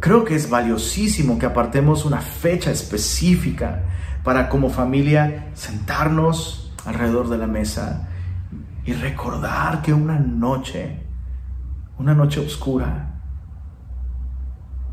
Creo 0.00 0.24
que 0.24 0.34
es 0.34 0.48
valiosísimo 0.48 1.38
que 1.38 1.44
apartemos 1.44 2.06
una 2.06 2.22
fecha 2.22 2.70
específica 2.70 3.82
para 4.24 4.48
como 4.48 4.70
familia 4.70 5.50
sentarnos 5.52 6.72
alrededor 6.86 7.28
de 7.28 7.36
la 7.36 7.46
mesa 7.46 8.08
y 8.86 8.94
recordar 8.94 9.82
que 9.82 9.92
una 9.92 10.18
noche, 10.18 11.02
una 11.98 12.14
noche 12.14 12.40
oscura, 12.40 13.20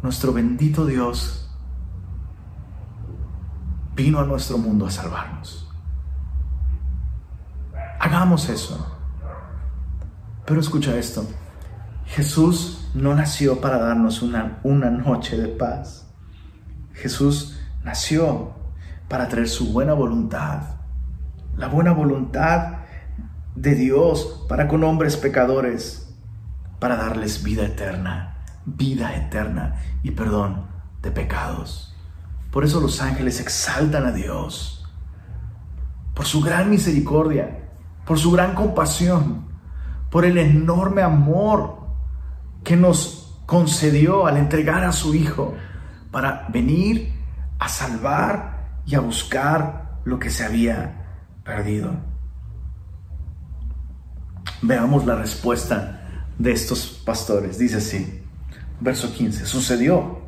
nuestro 0.03 0.33
bendito 0.33 0.85
Dios 0.85 1.49
vino 3.95 4.19
a 4.19 4.25
nuestro 4.25 4.57
mundo 4.57 4.85
a 4.85 4.91
salvarnos. 4.91 5.66
Hagamos 8.07 8.47
eso. 8.47 8.87
Pero 10.45 10.61
escucha 10.61 10.95
esto. 10.95 11.27
Jesús 12.05 12.89
no 12.93 13.13
nació 13.13 13.59
para 13.59 13.79
darnos 13.79 14.21
una, 14.21 14.59
una 14.63 14.89
noche 14.89 15.35
de 15.35 15.49
paz. 15.49 16.07
Jesús 16.93 17.59
nació 17.83 18.53
para 19.09 19.27
traer 19.27 19.49
su 19.49 19.73
buena 19.73 19.91
voluntad. 19.91 20.77
La 21.57 21.67
buena 21.67 21.91
voluntad 21.91 22.77
de 23.55 23.75
Dios 23.75 24.45
para 24.47 24.69
con 24.69 24.85
hombres 24.85 25.17
pecadores, 25.17 26.15
para 26.79 26.95
darles 26.95 27.43
vida 27.43 27.65
eterna, 27.65 28.37
vida 28.65 29.17
eterna 29.17 29.81
y 30.01 30.11
perdón 30.11 30.65
de 31.01 31.11
pecados. 31.11 31.93
Por 32.51 32.63
eso 32.63 32.79
los 32.79 33.01
ángeles 33.01 33.41
exaltan 33.41 34.05
a 34.05 34.13
Dios, 34.13 34.87
por 36.13 36.25
su 36.25 36.39
gran 36.39 36.69
misericordia, 36.69 37.66
por 38.07 38.17
su 38.17 38.31
gran 38.31 38.55
compasión, 38.55 39.45
por 40.09 40.23
el 40.23 40.37
enorme 40.37 41.01
amor 41.01 41.79
que 42.63 42.77
nos 42.77 43.37
concedió 43.45 44.25
al 44.25 44.37
entregar 44.37 44.85
a 44.85 44.93
su 44.93 45.13
Hijo 45.13 45.53
para 46.09 46.47
venir 46.49 47.13
a 47.59 47.67
salvar 47.67 48.79
y 48.85 48.95
a 48.95 49.01
buscar 49.01 49.99
lo 50.05 50.17
que 50.19 50.29
se 50.29 50.45
había 50.45 51.05
perdido. 51.43 51.91
Veamos 54.61 55.05
la 55.05 55.15
respuesta 55.15 56.01
de 56.39 56.53
estos 56.53 57.01
pastores. 57.05 57.57
Dice 57.57 57.77
así, 57.77 58.23
verso 58.79 59.13
15, 59.13 59.45
sucedió 59.45 60.21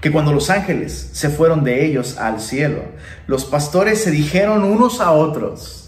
que 0.00 0.10
cuando 0.10 0.32
los 0.32 0.50
ángeles 0.50 1.10
se 1.12 1.30
fueron 1.30 1.62
de 1.62 1.86
ellos 1.86 2.18
al 2.18 2.40
cielo, 2.40 2.82
los 3.28 3.44
pastores 3.44 4.02
se 4.02 4.10
dijeron 4.10 4.64
unos 4.64 5.00
a 5.00 5.12
otros, 5.12 5.85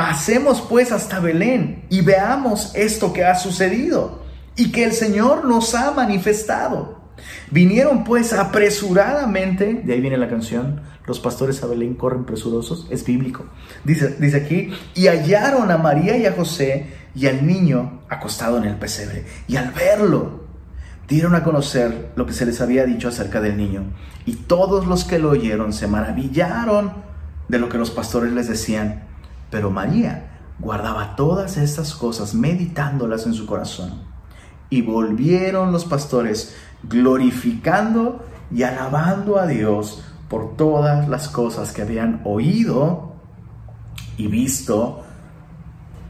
pasemos 0.00 0.62
pues 0.62 0.92
hasta 0.92 1.20
Belén 1.20 1.84
y 1.90 2.00
veamos 2.00 2.72
esto 2.74 3.12
que 3.12 3.26
ha 3.26 3.34
sucedido 3.34 4.22
y 4.56 4.72
que 4.72 4.84
el 4.84 4.92
Señor 4.92 5.44
nos 5.44 5.74
ha 5.74 5.90
manifestado. 5.90 7.02
Vinieron 7.50 8.02
pues 8.04 8.32
apresuradamente, 8.32 9.82
de 9.84 9.92
ahí 9.92 10.00
viene 10.00 10.16
la 10.16 10.30
canción, 10.30 10.80
los 11.06 11.20
pastores 11.20 11.62
a 11.62 11.66
Belén 11.66 11.96
corren 11.96 12.24
presurosos, 12.24 12.86
es 12.88 13.04
bíblico. 13.04 13.44
Dice, 13.84 14.16
dice 14.18 14.38
aquí, 14.38 14.72
y 14.94 15.08
hallaron 15.08 15.70
a 15.70 15.76
María 15.76 16.16
y 16.16 16.24
a 16.24 16.32
José 16.32 16.86
y 17.14 17.26
al 17.26 17.46
niño 17.46 18.00
acostado 18.08 18.56
en 18.56 18.64
el 18.64 18.76
pesebre. 18.76 19.26
Y 19.48 19.56
al 19.56 19.70
verlo, 19.72 20.44
dieron 21.08 21.34
a 21.34 21.44
conocer 21.44 22.12
lo 22.16 22.24
que 22.24 22.32
se 22.32 22.46
les 22.46 22.62
había 22.62 22.86
dicho 22.86 23.08
acerca 23.08 23.42
del 23.42 23.58
niño. 23.58 23.92
Y 24.24 24.36
todos 24.36 24.86
los 24.86 25.04
que 25.04 25.18
lo 25.18 25.28
oyeron 25.28 25.74
se 25.74 25.88
maravillaron 25.88 26.94
de 27.48 27.58
lo 27.58 27.68
que 27.68 27.76
los 27.76 27.90
pastores 27.90 28.32
les 28.32 28.48
decían. 28.48 29.09
Pero 29.50 29.70
María 29.70 30.30
guardaba 30.58 31.16
todas 31.16 31.56
estas 31.56 31.94
cosas, 31.94 32.34
meditándolas 32.34 33.26
en 33.26 33.34
su 33.34 33.46
corazón. 33.46 34.02
Y 34.68 34.82
volvieron 34.82 35.72
los 35.72 35.84
pastores 35.84 36.56
glorificando 36.82 38.24
y 38.52 38.62
alabando 38.62 39.38
a 39.38 39.46
Dios 39.46 40.04
por 40.28 40.56
todas 40.56 41.08
las 41.08 41.28
cosas 41.28 41.72
que 41.72 41.82
habían 41.82 42.20
oído 42.24 43.14
y 44.16 44.28
visto 44.28 45.04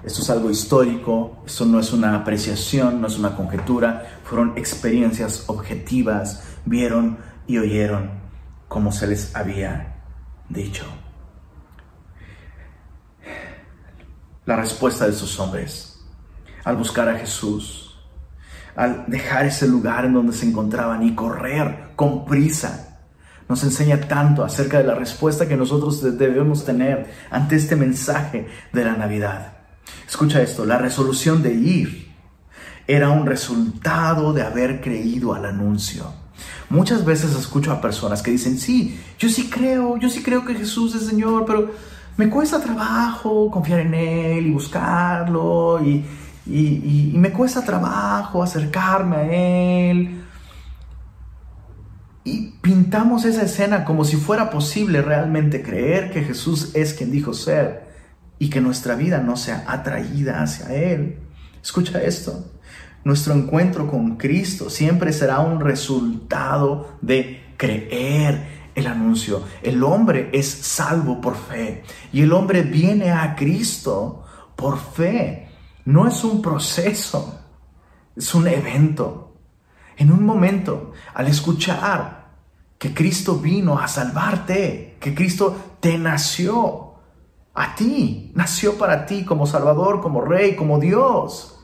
esto 0.05 0.23
es 0.23 0.31
algo 0.31 0.51
histórico, 0.51 1.43
esto 1.45 1.67
no 1.67 1.79
es 1.79 1.93
una 1.93 2.17
apreciación, 2.17 3.03
no 3.03 3.07
es 3.07 3.19
una 3.19 3.37
conjetura, 3.37 4.21
fueron 4.25 4.57
experiencias 4.57 5.45
objetivas, 5.47 6.43
vieron 6.65 7.19
y 7.47 7.59
oyeron 7.59 8.11
como 8.69 8.93
se 8.93 9.07
les 9.07 9.37
había 9.37 9.97
dicho. 10.49 10.85
La 14.51 14.57
respuesta 14.57 15.05
de 15.05 15.13
esos 15.13 15.39
hombres 15.39 15.97
al 16.65 16.75
buscar 16.75 17.09
a 17.09 17.17
Jesús, 17.17 17.95
al 18.75 19.05
dejar 19.07 19.47
ese 19.47 19.69
lugar 19.69 20.07
en 20.07 20.13
donde 20.13 20.33
se 20.33 20.45
encontraban 20.45 21.05
y 21.07 21.15
correr 21.15 21.93
con 21.95 22.25
prisa 22.25 22.99
nos 23.49 23.63
enseña 23.63 24.01
tanto 24.01 24.43
acerca 24.43 24.79
de 24.79 24.89
la 24.89 24.97
respuesta 24.97 25.47
que 25.47 25.57
nosotros 25.57 26.03
debemos 26.19 26.65
tener 26.65 27.15
ante 27.31 27.55
este 27.55 27.77
mensaje 27.77 28.49
de 28.73 28.85
la 28.85 28.97
Navidad. 28.97 29.53
Escucha 30.09 30.43
esto, 30.43 30.67
la 30.67 30.79
resolución 30.79 31.45
de 31.45 31.55
ir 31.55 32.13
era 32.89 33.11
un 33.11 33.27
resultado 33.27 34.33
de 34.33 34.43
haber 34.43 34.81
creído 34.81 35.33
al 35.33 35.45
anuncio. 35.45 36.13
Muchas 36.71 37.05
veces 37.05 37.37
escucho 37.37 37.71
a 37.71 37.81
personas 37.81 38.21
que 38.21 38.33
dicen, 38.33 38.59
sí, 38.59 39.01
yo 39.17 39.29
sí 39.29 39.49
creo, 39.49 39.97
yo 39.97 40.11
sí 40.11 40.25
creo 40.25 40.45
que 40.45 40.57
Jesús 40.57 40.97
es 40.97 41.07
Señor, 41.07 41.45
pero 41.47 41.71
me 42.17 42.29
cuesta 42.29 42.61
trabajo 42.61 43.51
confiar 43.51 43.81
en 43.81 43.95
Él 43.95 44.47
y 44.47 44.51
buscarlo 44.51 45.83
y, 45.85 46.05
y, 46.47 47.13
me 47.15 47.33
cuesta 47.33 47.65
trabajo 47.65 48.43
acercarme 48.43 49.17
a 49.17 49.33
Él. 49.91 50.25
Y 52.25 52.53
pintamos 52.61 53.25
esa 53.25 53.43
escena 53.43 53.85
como 53.85 54.05
si 54.05 54.17
fuera 54.17 54.51
posible 54.51 55.03
realmente 55.03 55.63
creer 55.63 56.11
que 56.11 56.23
Jesús 56.23 56.73
es 56.75 56.93
quien 56.95 57.11
dijo 57.11 57.33
ser 57.33 57.89
y 58.39 58.51
que 58.51 58.61
nuestra 58.61 58.95
vida 58.95 59.19
no 59.19 59.37
sea 59.37 59.65
atraída 59.67 60.43
hacia 60.43 60.75
Él. 60.75 61.19
Escucha 61.63 62.03
esto. 62.03 62.51
Nuestro 63.05 63.33
encuentro 63.33 63.91
con 63.91 64.17
Cristo 64.17 64.69
siempre 64.69 65.13
será 65.13 65.41
un 65.41 65.61
resultado 65.61 66.99
de 67.01 67.43
creer 67.57 68.60
el 68.75 68.87
anuncio. 68.87 69.43
El 69.63 69.83
hombre 69.83 70.31
es 70.33 70.49
salvo 70.49 71.21
por 71.21 71.37
fe 71.37 71.83
y 72.13 72.23
el 72.23 72.33
hombre 72.33 72.63
viene 72.63 73.11
a 73.11 73.35
Cristo 73.35 74.25
por 74.57 74.79
fe. 74.79 75.49
No 75.85 76.07
es 76.07 76.23
un 76.25 76.41
proceso, 76.43 77.41
es 78.17 78.35
un 78.35 78.47
evento. 78.47 79.37
En 79.97 80.11
un 80.11 80.25
momento, 80.25 80.93
al 81.15 81.29
escuchar 81.29 82.21
que 82.79 82.95
Cristo 82.95 83.37
vino 83.37 83.79
a 83.79 83.87
salvarte, 83.87 84.97
que 84.99 85.15
Cristo 85.15 85.77
te 85.81 85.99
nació 85.99 86.95
a 87.55 87.75
ti, 87.75 88.33
nació 88.35 88.79
para 88.79 89.05
ti 89.05 89.25
como 89.25 89.47
Salvador, 89.47 90.01
como 90.01 90.23
Rey, 90.23 90.57
como 90.57 90.79
Dios. 90.79 91.59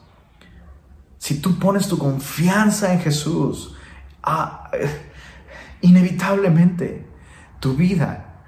Si 1.16 1.40
tú 1.40 1.58
pones 1.58 1.88
tu 1.88 1.96
confianza 1.96 2.92
en 2.92 3.00
Jesús, 3.00 3.74
ah, 4.22 4.70
inevitablemente 5.80 7.06
tu 7.60 7.74
vida, 7.74 8.42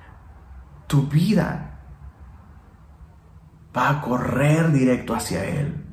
tu 0.86 1.02
vida 1.06 1.80
va 3.76 3.90
a 3.90 4.00
correr 4.00 4.72
directo 4.72 5.14
hacia 5.14 5.44
Él, 5.44 5.84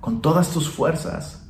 con 0.00 0.22
todas 0.22 0.50
tus 0.50 0.70
fuerzas. 0.70 1.48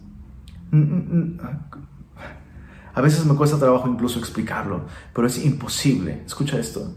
A 2.92 3.00
veces 3.00 3.24
me 3.24 3.34
cuesta 3.34 3.58
trabajo 3.58 3.88
incluso 3.88 4.18
explicarlo, 4.18 4.86
pero 5.14 5.26
es 5.26 5.44
imposible. 5.44 6.22
Escucha 6.26 6.58
esto. 6.58 6.96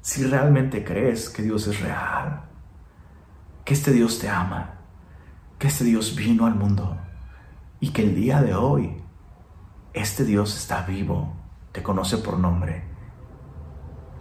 Si 0.00 0.24
realmente 0.24 0.84
crees 0.84 1.28
que 1.28 1.42
Dios 1.42 1.66
es 1.66 1.80
real, 1.80 2.42
que 3.64 3.74
este 3.74 3.92
Dios 3.92 4.18
te 4.18 4.28
ama, 4.28 4.74
que 5.58 5.68
este 5.68 5.84
Dios 5.84 6.14
vino 6.16 6.46
al 6.46 6.54
mundo 6.54 6.96
y 7.80 7.90
que 7.90 8.02
el 8.02 8.14
día 8.14 8.40
de 8.42 8.54
hoy 8.54 9.02
este 9.92 10.24
Dios 10.24 10.56
está 10.56 10.82
vivo, 10.82 11.34
te 11.72 11.82
conoce 11.82 12.18
por 12.18 12.38
nombre, 12.38 12.84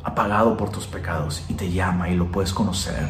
ha 0.03 0.15
pagado 0.15 0.55
por 0.55 0.69
tus 0.69 0.87
pecados 0.87 1.45
y 1.49 1.53
te 1.55 1.71
llama 1.71 2.09
y 2.09 2.15
lo 2.15 2.31
puedes 2.31 2.53
conocer, 2.53 3.07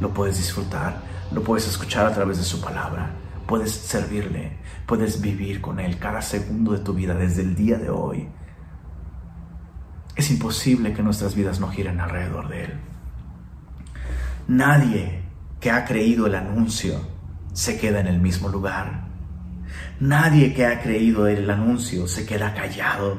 lo 0.00 0.12
puedes 0.12 0.38
disfrutar, 0.38 1.00
lo 1.32 1.42
puedes 1.42 1.68
escuchar 1.68 2.06
a 2.06 2.12
través 2.12 2.38
de 2.38 2.44
su 2.44 2.60
palabra, 2.60 3.10
puedes 3.46 3.72
servirle, 3.72 4.58
puedes 4.86 5.20
vivir 5.20 5.60
con 5.60 5.78
Él 5.80 5.98
cada 5.98 6.22
segundo 6.22 6.72
de 6.72 6.80
tu 6.80 6.92
vida 6.94 7.14
desde 7.14 7.42
el 7.42 7.54
día 7.54 7.78
de 7.78 7.90
hoy. 7.90 8.28
Es 10.16 10.30
imposible 10.30 10.92
que 10.92 11.02
nuestras 11.02 11.34
vidas 11.34 11.60
no 11.60 11.68
giren 11.68 12.00
alrededor 12.00 12.48
de 12.48 12.64
Él. 12.64 12.80
Nadie 14.48 15.22
que 15.60 15.70
ha 15.70 15.84
creído 15.84 16.26
el 16.26 16.34
anuncio 16.34 16.94
se 17.52 17.78
queda 17.78 18.00
en 18.00 18.06
el 18.06 18.18
mismo 18.18 18.48
lugar. 18.48 19.09
Nadie 20.00 20.54
que 20.54 20.64
ha 20.64 20.80
creído 20.80 21.26
el 21.26 21.48
anuncio 21.50 22.08
se 22.08 22.24
queda 22.24 22.54
callado. 22.54 23.18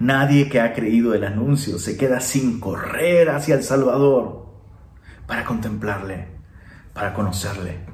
Nadie 0.00 0.48
que 0.48 0.60
ha 0.60 0.72
creído 0.72 1.14
el 1.14 1.22
anuncio 1.22 1.78
se 1.78 1.96
queda 1.96 2.18
sin 2.18 2.58
correr 2.58 3.30
hacia 3.30 3.54
el 3.54 3.62
Salvador 3.62 4.52
para 5.28 5.44
contemplarle, 5.44 6.26
para 6.92 7.14
conocerle. 7.14 7.86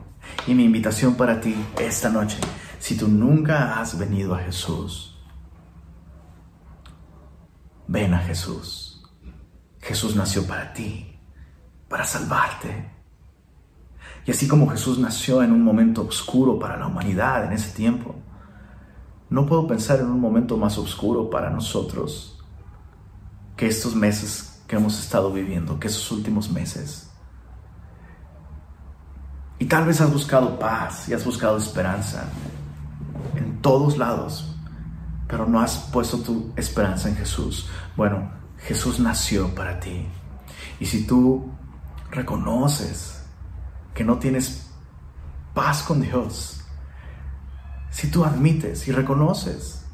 Y 0.46 0.54
mi 0.54 0.64
invitación 0.64 1.16
para 1.16 1.38
ti 1.38 1.54
esta 1.78 2.08
noche, 2.08 2.38
si 2.78 2.96
tú 2.96 3.08
nunca 3.08 3.78
has 3.78 3.98
venido 3.98 4.34
a 4.34 4.38
Jesús, 4.38 5.22
ven 7.88 8.14
a 8.14 8.20
Jesús. 8.20 9.02
Jesús 9.82 10.16
nació 10.16 10.46
para 10.46 10.72
ti, 10.72 11.20
para 11.88 12.04
salvarte 12.04 12.97
y 14.28 14.30
así 14.30 14.46
como 14.46 14.68
Jesús 14.68 14.98
nació 14.98 15.42
en 15.42 15.52
un 15.52 15.64
momento 15.64 16.02
oscuro 16.02 16.58
para 16.58 16.76
la 16.76 16.86
humanidad 16.86 17.46
en 17.46 17.52
ese 17.54 17.74
tiempo, 17.74 18.14
no 19.30 19.46
puedo 19.46 19.66
pensar 19.66 20.00
en 20.00 20.10
un 20.10 20.20
momento 20.20 20.58
más 20.58 20.76
oscuro 20.76 21.30
para 21.30 21.48
nosotros 21.48 22.38
que 23.56 23.66
estos 23.66 23.94
meses 23.94 24.60
que 24.66 24.76
hemos 24.76 25.00
estado 25.00 25.32
viviendo, 25.32 25.80
que 25.80 25.88
esos 25.88 26.12
últimos 26.12 26.50
meses. 26.50 27.08
Y 29.58 29.64
tal 29.64 29.86
vez 29.86 29.98
has 30.02 30.12
buscado 30.12 30.58
paz 30.58 31.08
y 31.08 31.14
has 31.14 31.24
buscado 31.24 31.56
esperanza 31.56 32.24
en 33.34 33.62
todos 33.62 33.96
lados, 33.96 34.54
pero 35.26 35.46
no 35.46 35.58
has 35.58 35.78
puesto 35.90 36.18
tu 36.18 36.52
esperanza 36.54 37.08
en 37.08 37.16
Jesús. 37.16 37.70
Bueno, 37.96 38.30
Jesús 38.58 39.00
nació 39.00 39.54
para 39.54 39.80
ti. 39.80 40.06
Y 40.80 40.84
si 40.84 41.06
tú 41.06 41.50
reconoces 42.10 43.17
que 43.98 44.04
no 44.04 44.20
tienes 44.20 44.70
paz 45.54 45.82
con 45.82 46.00
Dios, 46.00 46.60
si 47.90 48.08
tú 48.12 48.24
admites 48.24 48.86
y 48.86 48.92
reconoces 48.92 49.86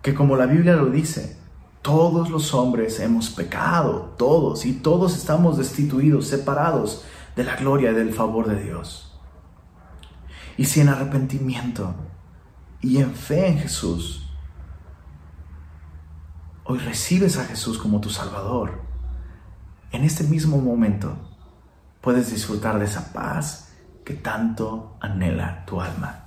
que 0.00 0.14
como 0.14 0.36
la 0.36 0.46
Biblia 0.46 0.72
lo 0.72 0.86
dice, 0.86 1.38
todos 1.82 2.30
los 2.30 2.54
hombres 2.54 2.98
hemos 2.98 3.28
pecado, 3.28 4.14
todos, 4.16 4.64
y 4.64 4.72
todos 4.72 5.14
estamos 5.14 5.58
destituidos, 5.58 6.28
separados 6.28 7.04
de 7.36 7.44
la 7.44 7.56
gloria 7.56 7.90
y 7.90 7.94
del 7.94 8.14
favor 8.14 8.48
de 8.48 8.62
Dios. 8.62 9.20
Y 10.56 10.64
si 10.64 10.80
en 10.80 10.88
arrepentimiento 10.88 11.94
y 12.80 13.02
en 13.02 13.14
fe 13.14 13.48
en 13.48 13.58
Jesús, 13.58 14.32
hoy 16.64 16.78
recibes 16.78 17.36
a 17.36 17.44
Jesús 17.44 17.76
como 17.76 18.00
tu 18.00 18.08
Salvador, 18.08 18.80
en 19.92 20.04
este 20.04 20.24
mismo 20.24 20.56
momento, 20.56 21.29
puedes 22.00 22.30
disfrutar 22.30 22.78
de 22.78 22.84
esa 22.84 23.12
paz 23.12 23.72
que 24.04 24.14
tanto 24.14 24.96
anhela 25.00 25.64
tu 25.66 25.80
alma. 25.80 26.26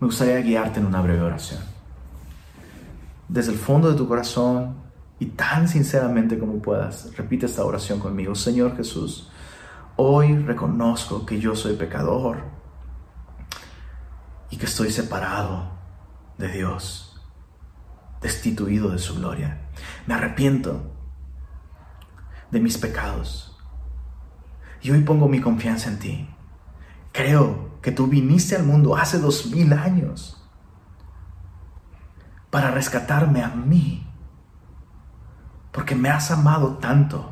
Me 0.00 0.06
gustaría 0.06 0.40
guiarte 0.40 0.80
en 0.80 0.86
una 0.86 1.00
breve 1.00 1.22
oración. 1.22 1.62
Desde 3.28 3.52
el 3.52 3.58
fondo 3.58 3.90
de 3.90 3.96
tu 3.96 4.08
corazón 4.08 4.76
y 5.18 5.26
tan 5.26 5.68
sinceramente 5.68 6.38
como 6.38 6.60
puedas, 6.60 7.16
repite 7.16 7.46
esta 7.46 7.64
oración 7.64 8.00
conmigo. 8.00 8.34
Señor 8.34 8.76
Jesús, 8.76 9.30
hoy 9.96 10.36
reconozco 10.36 11.24
que 11.24 11.38
yo 11.38 11.54
soy 11.54 11.76
pecador 11.76 12.42
y 14.50 14.56
que 14.56 14.66
estoy 14.66 14.90
separado 14.90 15.70
de 16.36 16.48
Dios, 16.48 17.20
destituido 18.20 18.90
de 18.90 18.98
su 18.98 19.14
gloria. 19.14 19.68
Me 20.06 20.14
arrepiento 20.14 20.92
de 22.50 22.60
mis 22.60 22.76
pecados 22.76 23.51
y 24.82 24.90
hoy 24.90 25.02
pongo 25.02 25.28
mi 25.28 25.40
confianza 25.40 25.88
en 25.88 25.98
ti. 25.98 26.28
Creo 27.12 27.80
que 27.80 27.92
tú 27.92 28.06
viniste 28.06 28.56
al 28.56 28.64
mundo 28.64 28.96
hace 28.96 29.18
dos 29.18 29.46
mil 29.46 29.72
años 29.72 30.38
para 32.50 32.70
rescatarme 32.70 33.42
a 33.42 33.48
mí, 33.48 34.06
porque 35.70 35.94
me 35.94 36.10
has 36.10 36.30
amado 36.30 36.78
tanto 36.78 37.30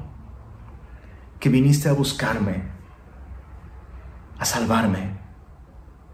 que 1.38 1.48
viniste 1.48 1.88
a 1.88 1.92
buscarme, 1.92 2.64
a 4.38 4.44
salvarme, 4.44 5.18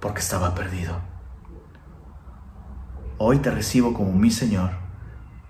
porque 0.00 0.20
estaba 0.20 0.54
perdido. 0.54 1.00
Hoy 3.18 3.38
te 3.38 3.50
recibo 3.50 3.92
como 3.94 4.12
mi 4.12 4.30
Señor 4.30 4.70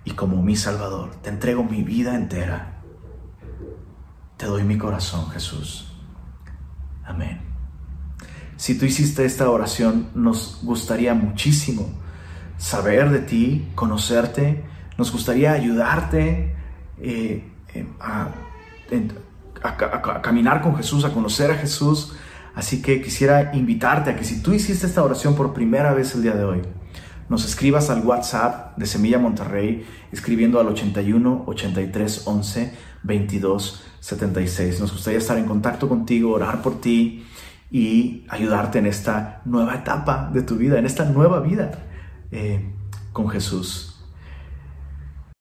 y 0.05 0.12
como 0.12 0.43
mi 0.43 0.57
Salvador. 0.57 1.11
Te 1.16 1.30
entrego 1.30 1.64
mi 1.64 1.82
vida 1.82 2.14
entera 2.14 2.76
te 4.37 4.47
doy 4.47 4.64
mi 4.64 4.76
corazón, 4.76 5.30
Jesús. 5.30 5.87
Amén. 7.05 7.41
Si 8.57 8.78
tú 8.78 8.84
hiciste 8.84 9.24
esta 9.24 9.51
oración, 9.51 10.09
nos 10.14 10.61
gustaría 10.62 11.14
muchísimo 11.14 11.89
saber 12.59 13.11
de 13.11 13.20
ti, 13.20 13.68
conocerte, 13.74 14.64
nos 14.97 15.12
gustaría 15.12 15.53
ayudarte 15.53 16.55
eh, 17.01 17.45
eh, 17.74 17.87
a, 18.01 18.30
caminar 20.22 20.62
con 20.62 20.76
Jesús, 20.76 21.05
a 21.05 21.12
conocer 21.12 21.51
a 21.51 21.57
Jesús. 21.57 22.14
Así 22.55 22.80
que 22.80 23.03
quisiera 23.03 23.55
invitarte 23.55 24.11
a 24.11 24.16
que 24.16 24.24
si 24.24 24.43
tú 24.43 24.55
hiciste 24.55 24.87
esta 24.87 25.03
oración 25.03 25.34
por 25.34 25.53
primera 25.53 25.93
vez 25.93 26.14
el 26.14 26.22
día 26.22 26.34
de 26.34 26.45
hoy, 26.45 26.62
nos 27.28 27.45
escribas 27.45 27.91
al 27.91 28.07
WhatsApp 28.07 28.76
de 28.78 28.87
Semilla 28.87 29.18
Monterrey, 29.18 29.84
escribiendo 30.12 30.61
al 30.61 30.68
81 30.68 31.45
83 31.47 32.22
11 32.26 32.72
22 33.07 33.83
76. 34.01 34.81
Nos 34.81 34.93
gustaría 34.93 35.19
estar 35.19 35.37
en 35.37 35.47
contacto 35.47 35.89
contigo, 35.89 36.33
orar 36.33 36.63
por 36.63 36.81
ti 36.81 37.25
y 37.71 38.25
ayudarte 38.29 38.79
en 38.79 38.87
esta 38.87 39.43
nueva 39.45 39.75
etapa 39.75 40.31
de 40.33 40.43
tu 40.43 40.57
vida, 40.57 40.79
en 40.79 40.87
esta 40.87 41.05
nueva 41.05 41.41
vida 41.41 41.73
eh, 42.31 42.65
con 43.13 43.29
Jesús. 43.29 43.95